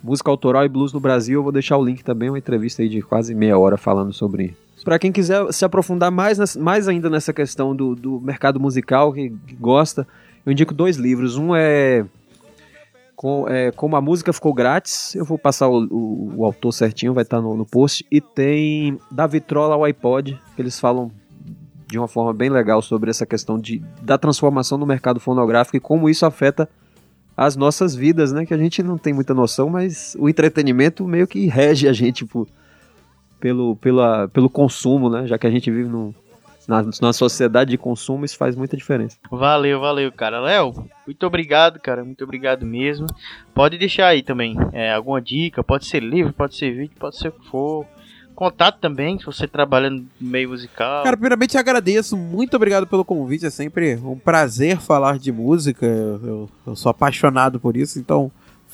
[0.03, 1.41] música autoral e blues no Brasil.
[1.41, 4.55] Eu vou deixar o link também, uma entrevista aí de quase meia hora falando sobre
[4.85, 9.31] para quem quiser se aprofundar mais, mais ainda nessa questão do, do mercado musical, que
[9.59, 10.07] gosta,
[10.45, 11.37] eu indico dois livros.
[11.37, 12.05] Um é,
[13.17, 15.15] com, é Como a Música Ficou Grátis.
[15.15, 18.05] Eu vou passar o, o, o autor certinho, vai estar no, no, post.
[18.11, 21.11] E tem Da Vitrola ao iPod, que eles falam
[21.87, 25.81] de uma forma bem legal sobre essa questão de, da transformação no mercado fonográfico e
[25.81, 26.69] como isso afeta
[27.37, 28.47] as nossas vidas, né?
[28.47, 32.25] Que a gente não tem muita noção, mas o entretenimento meio que rege a gente
[32.25, 32.47] por,
[33.41, 35.27] pelo, pela, pelo consumo, né?
[35.27, 36.15] Já que a gente vive num,
[36.67, 39.17] na, na sociedade de consumo, isso faz muita diferença.
[39.31, 40.41] Valeu, valeu, cara.
[40.41, 42.05] Léo, muito obrigado, cara.
[42.05, 43.07] Muito obrigado mesmo.
[43.55, 47.29] Pode deixar aí também é, alguma dica, pode ser livro, pode ser vídeo, pode ser
[47.29, 47.87] o que for.
[48.35, 51.05] Contato também, se você trabalha no meio musical.
[51.05, 53.47] Cara, primeiramente agradeço, muito obrigado pelo convite.
[53.47, 55.87] É sempre um prazer falar de música.
[55.87, 58.33] Eu, eu sou apaixonado por isso, então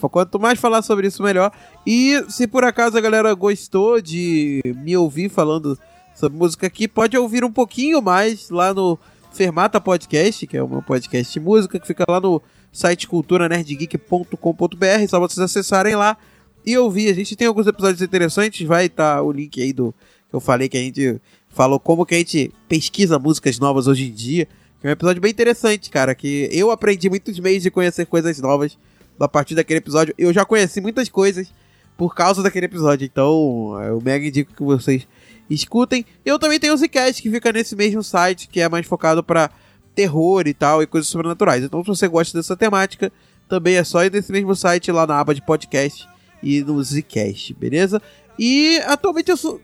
[0.09, 1.53] quanto mais falar sobre isso, melhor.
[1.87, 5.79] E se por acaso a galera gostou de me ouvir falando
[6.15, 8.99] sobre música aqui, pode ouvir um pouquinho mais lá no
[9.33, 12.43] Fermata Podcast, que é o meu podcast de música, que fica lá no
[12.73, 16.17] site culturanerdgeek.com.br, só vocês acessarem lá
[16.65, 17.11] e ouvir.
[17.11, 19.95] A gente tem alguns episódios interessantes, vai estar tá o link aí do
[20.29, 24.07] que eu falei que a gente falou como que a gente pesquisa músicas novas hoje
[24.07, 24.47] em dia.
[24.81, 28.41] Que é um episódio bem interessante, cara, que eu aprendi muitos meios de conhecer coisas
[28.41, 28.79] novas
[29.19, 30.15] a partir daquele episódio.
[30.17, 31.53] Eu já conheci muitas coisas
[31.99, 35.07] por causa daquele episódio, então eu mega indico que vocês
[35.51, 36.07] escutem.
[36.25, 39.51] Eu também tenho o Zcast, que fica nesse mesmo site, que é mais focado para
[39.95, 41.65] terror e tal, e coisas sobrenaturais.
[41.65, 43.13] Então, se você gosta dessa temática,
[43.49, 46.09] também é só ir nesse mesmo site, lá na aba de podcast
[46.43, 48.01] e no Zcast, beleza?
[48.39, 49.61] E atualmente eu sou,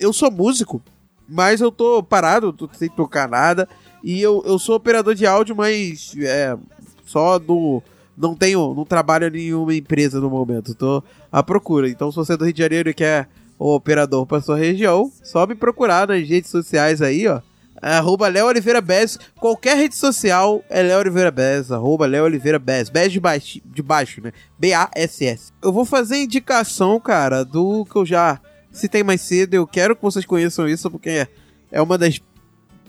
[0.00, 0.82] eu sou músico,
[1.28, 3.68] mas eu tô parado, tô sem tocar nada.
[4.02, 6.56] E eu, eu sou operador de áudio, mas é,
[7.04, 7.82] só no.
[8.16, 8.72] Não tenho.
[8.72, 10.74] Não trabalho em nenhuma empresa no momento.
[10.74, 11.88] Tô à procura.
[11.88, 13.28] Então, se você é do Rio de Janeiro e quer
[13.58, 17.40] o operador para sua região, só me procurar nas redes sociais aí, ó.
[17.80, 19.18] Arroba Léo Oliveira Bez.
[19.38, 21.70] Qualquer rede social é Léo Oliveira Bez.
[21.70, 22.88] Arroba Léo Oliveira Bez.
[22.88, 24.32] Bez de baixo, de baixo né?
[24.58, 25.52] B-A-S-S.
[25.62, 28.40] Eu vou fazer indicação, cara, do que eu já
[28.72, 29.54] citei mais cedo.
[29.54, 31.28] Eu quero que vocês conheçam isso, porque
[31.70, 32.20] é uma das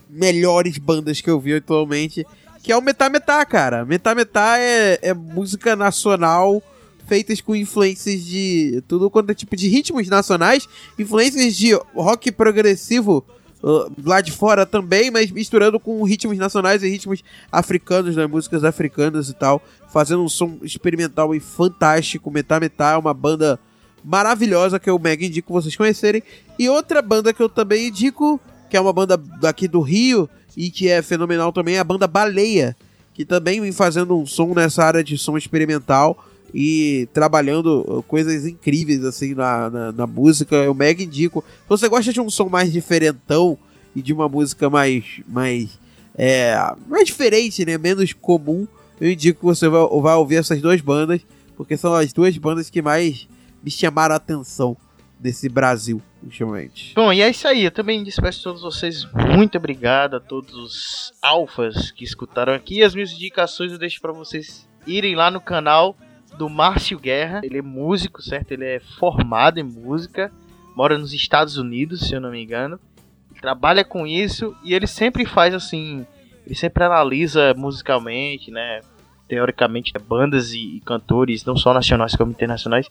[0.08, 2.26] melhores bandas que eu vi atualmente.
[2.62, 3.84] Que é o Metá Metá, cara.
[3.84, 6.62] Metá Metá é, é música nacional
[7.08, 13.24] feitas com influências de tudo quanto é tipo de ritmos nacionais, influências de rock progressivo
[13.62, 18.62] uh, lá de fora também, mas misturando com ritmos nacionais e ritmos africanos, né, músicas
[18.62, 22.30] africanas e tal, fazendo um som experimental e fantástico.
[22.30, 23.58] Metá Metá é uma banda
[24.04, 26.22] maravilhosa que eu mega indico vocês conhecerem.
[26.58, 30.70] E outra banda que eu também indico, que é uma banda daqui do Rio e
[30.70, 32.76] que é fenomenal também, é a banda Baleia,
[33.14, 38.46] que também vem fazendo um som nessa área de som experimental e trabalhando uh, coisas
[38.46, 40.56] incríveis assim na, na, na, música.
[40.56, 41.44] Eu mega indico.
[41.62, 43.58] Se você gosta de um som mais diferentão
[43.94, 45.78] e de uma música mais mais
[46.16, 46.56] é,
[46.88, 48.66] mais diferente, né, menos comum,
[49.00, 49.80] eu indico que você vai,
[50.16, 51.20] ouvir essas duas bandas,
[51.56, 53.28] porque são as duas bandas que mais
[53.62, 54.76] me chamaram a atenção
[55.18, 56.92] desse Brasil, ultimamente.
[56.94, 57.64] Bom, e é isso aí.
[57.64, 59.06] Eu também despeço todos vocês.
[59.36, 62.82] Muito obrigado a todos os alfas que escutaram aqui.
[62.82, 65.96] As minhas indicações eu deixo para vocês irem lá no canal
[66.38, 67.40] do Márcio Guerra.
[67.42, 68.52] Ele é músico, certo?
[68.52, 70.32] Ele é formado em música,
[70.74, 72.78] mora nos Estados Unidos, se eu não me engano.
[73.40, 76.06] Trabalha com isso e ele sempre faz assim,
[76.46, 78.80] ele sempre analisa musicalmente, né?
[79.28, 82.88] Teoricamente, bandas e, cantores, não só nacionais como internacionais.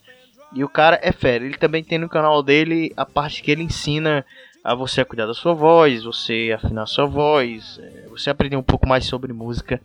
[0.53, 1.43] E o cara é fera.
[1.43, 4.23] Ele também tem no canal dele a parte que ele ensina
[4.63, 8.87] a você cuidar da sua voz, você afinar sua voz, é, você aprender um pouco
[8.87, 9.81] mais sobre música.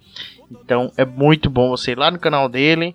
[0.50, 2.94] Então é muito bom você ir lá no canal dele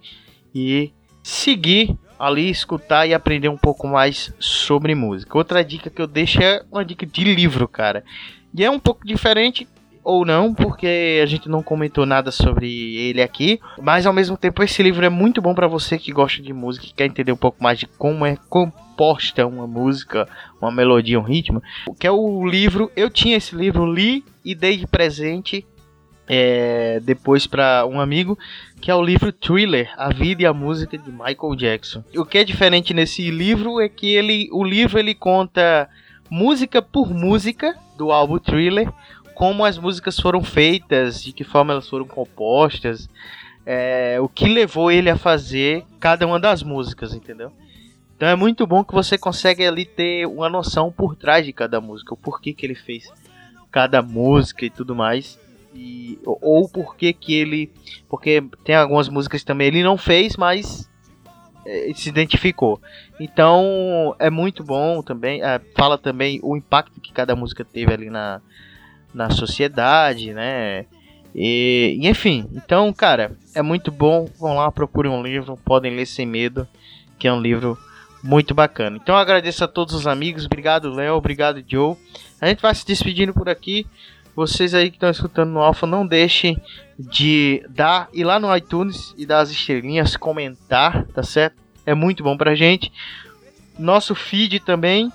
[0.58, 0.91] e
[1.22, 5.38] seguir ali, escutar e aprender um pouco mais sobre música.
[5.38, 8.03] Outra dica que eu deixo é uma dica de livro, cara.
[8.53, 9.68] E é um pouco diferente
[10.03, 14.64] ou não, porque a gente não comentou nada sobre ele aqui, mas ao mesmo tempo
[14.64, 17.38] esse livro é muito bom para você que gosta de música, que quer entender um
[17.38, 20.28] pouco mais de como é composta uma música,
[20.62, 21.62] uma melodia, um ritmo,
[21.99, 25.68] que é o livro, eu tinha esse livro, li e dei de presente
[26.28, 28.38] é, depois para um amigo,
[28.82, 32.03] que é o livro Thriller, A Vida e a Música de Michael Jackson.
[32.15, 35.89] O que é diferente nesse livro é que ele, o livro ele conta
[36.30, 38.91] música por música do álbum Thriller,
[39.34, 43.09] como as músicas foram feitas, de que forma elas foram compostas,
[43.65, 47.51] é, o que levou ele a fazer cada uma das músicas, entendeu?
[48.15, 51.80] Então é muito bom que você consegue ali ter uma noção por trás de cada
[51.80, 53.11] música, o porquê que ele fez
[53.71, 55.39] cada música e tudo mais
[55.78, 57.71] e, ou porque que ele.
[58.09, 60.89] Porque tem algumas músicas também ele não fez, mas
[61.65, 62.82] é, se identificou.
[63.19, 65.43] Então é muito bom também.
[65.43, 68.41] É, fala também o impacto que cada música teve ali na,
[69.13, 70.86] na sociedade, né?
[71.36, 74.28] E, enfim, então, cara, é muito bom.
[74.39, 76.67] Vão lá, procurem um livro, podem ler sem medo,
[77.19, 77.78] que é um livro
[78.23, 78.97] muito bacana.
[78.97, 81.95] Então agradeço a todos os amigos, obrigado Léo, obrigado Joe.
[82.41, 83.86] A gente vai se despedindo por aqui.
[84.38, 86.62] Vocês aí que estão escutando no Alpha, não deixem
[87.00, 91.56] de dar ir lá no iTunes e dar as estrelinhas, comentar, tá certo?
[91.84, 92.94] É muito bom pra gente.
[93.80, 95.12] Nosso feed também,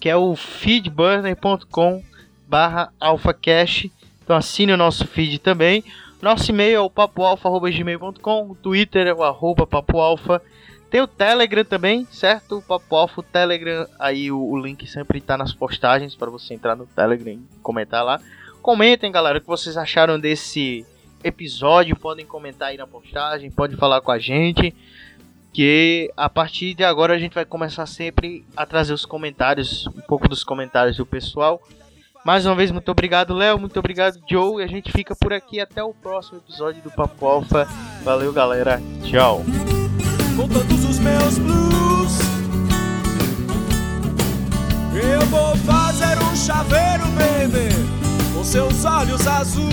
[0.00, 2.02] que é o feedburner.com
[2.48, 3.90] barra alphacash.
[4.24, 5.84] Então assine o nosso feed também.
[6.22, 10.40] Nosso e-mail é o papoalfa.gmail.com, o Twitter é o arroba papoalfa.
[10.92, 12.58] Tem o Telegram também, certo?
[12.58, 16.76] O Papo o Telegram, aí o, o link sempre está nas postagens para você entrar
[16.76, 18.20] no Telegram e comentar lá.
[18.60, 20.84] Comentem, galera, o que vocês acharam desse
[21.24, 21.96] episódio.
[21.96, 24.74] Podem comentar aí na postagem, podem falar com a gente.
[25.50, 30.02] Que a partir de agora a gente vai começar sempre a trazer os comentários, um
[30.02, 31.62] pouco dos comentários do pessoal.
[32.22, 33.58] Mais uma vez, muito obrigado, Léo.
[33.58, 34.60] Muito obrigado, Joe.
[34.60, 37.66] E a gente fica por aqui até o próximo episódio do Papo Alfa.
[38.04, 38.78] Valeu, galera.
[39.04, 39.42] Tchau
[40.36, 42.18] com todos os meus blues.
[44.94, 47.74] Eu vou fazer um chaveiro, baby,
[48.34, 49.72] com seus olhos azuis.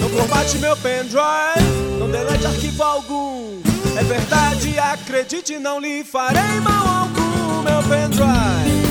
[0.00, 3.60] Não combate meu pendrive, não delete arquivo algum.
[3.96, 8.86] É verdade, acredite, não lhe farei mal algum, meu pendrive.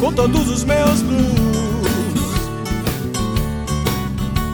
[0.00, 1.47] Com todos os meus blues.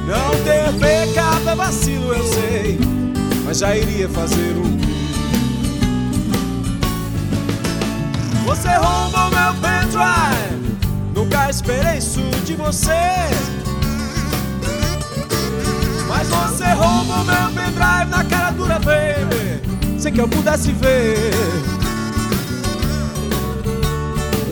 [0.06, 2.78] Não ter pecado é vacilo, eu sei,
[3.44, 4.78] mas já iria fazer um.
[8.44, 10.78] Você roubou meu pendrive,
[11.14, 12.90] nunca esperei isso de você.
[16.08, 21.32] Mas você roubou meu pendrive na cara dura, baby, sem que eu pudesse ver.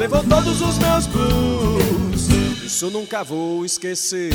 [0.03, 2.29] levou todos os meus blues.
[2.65, 4.33] Isso nunca vou esquecer.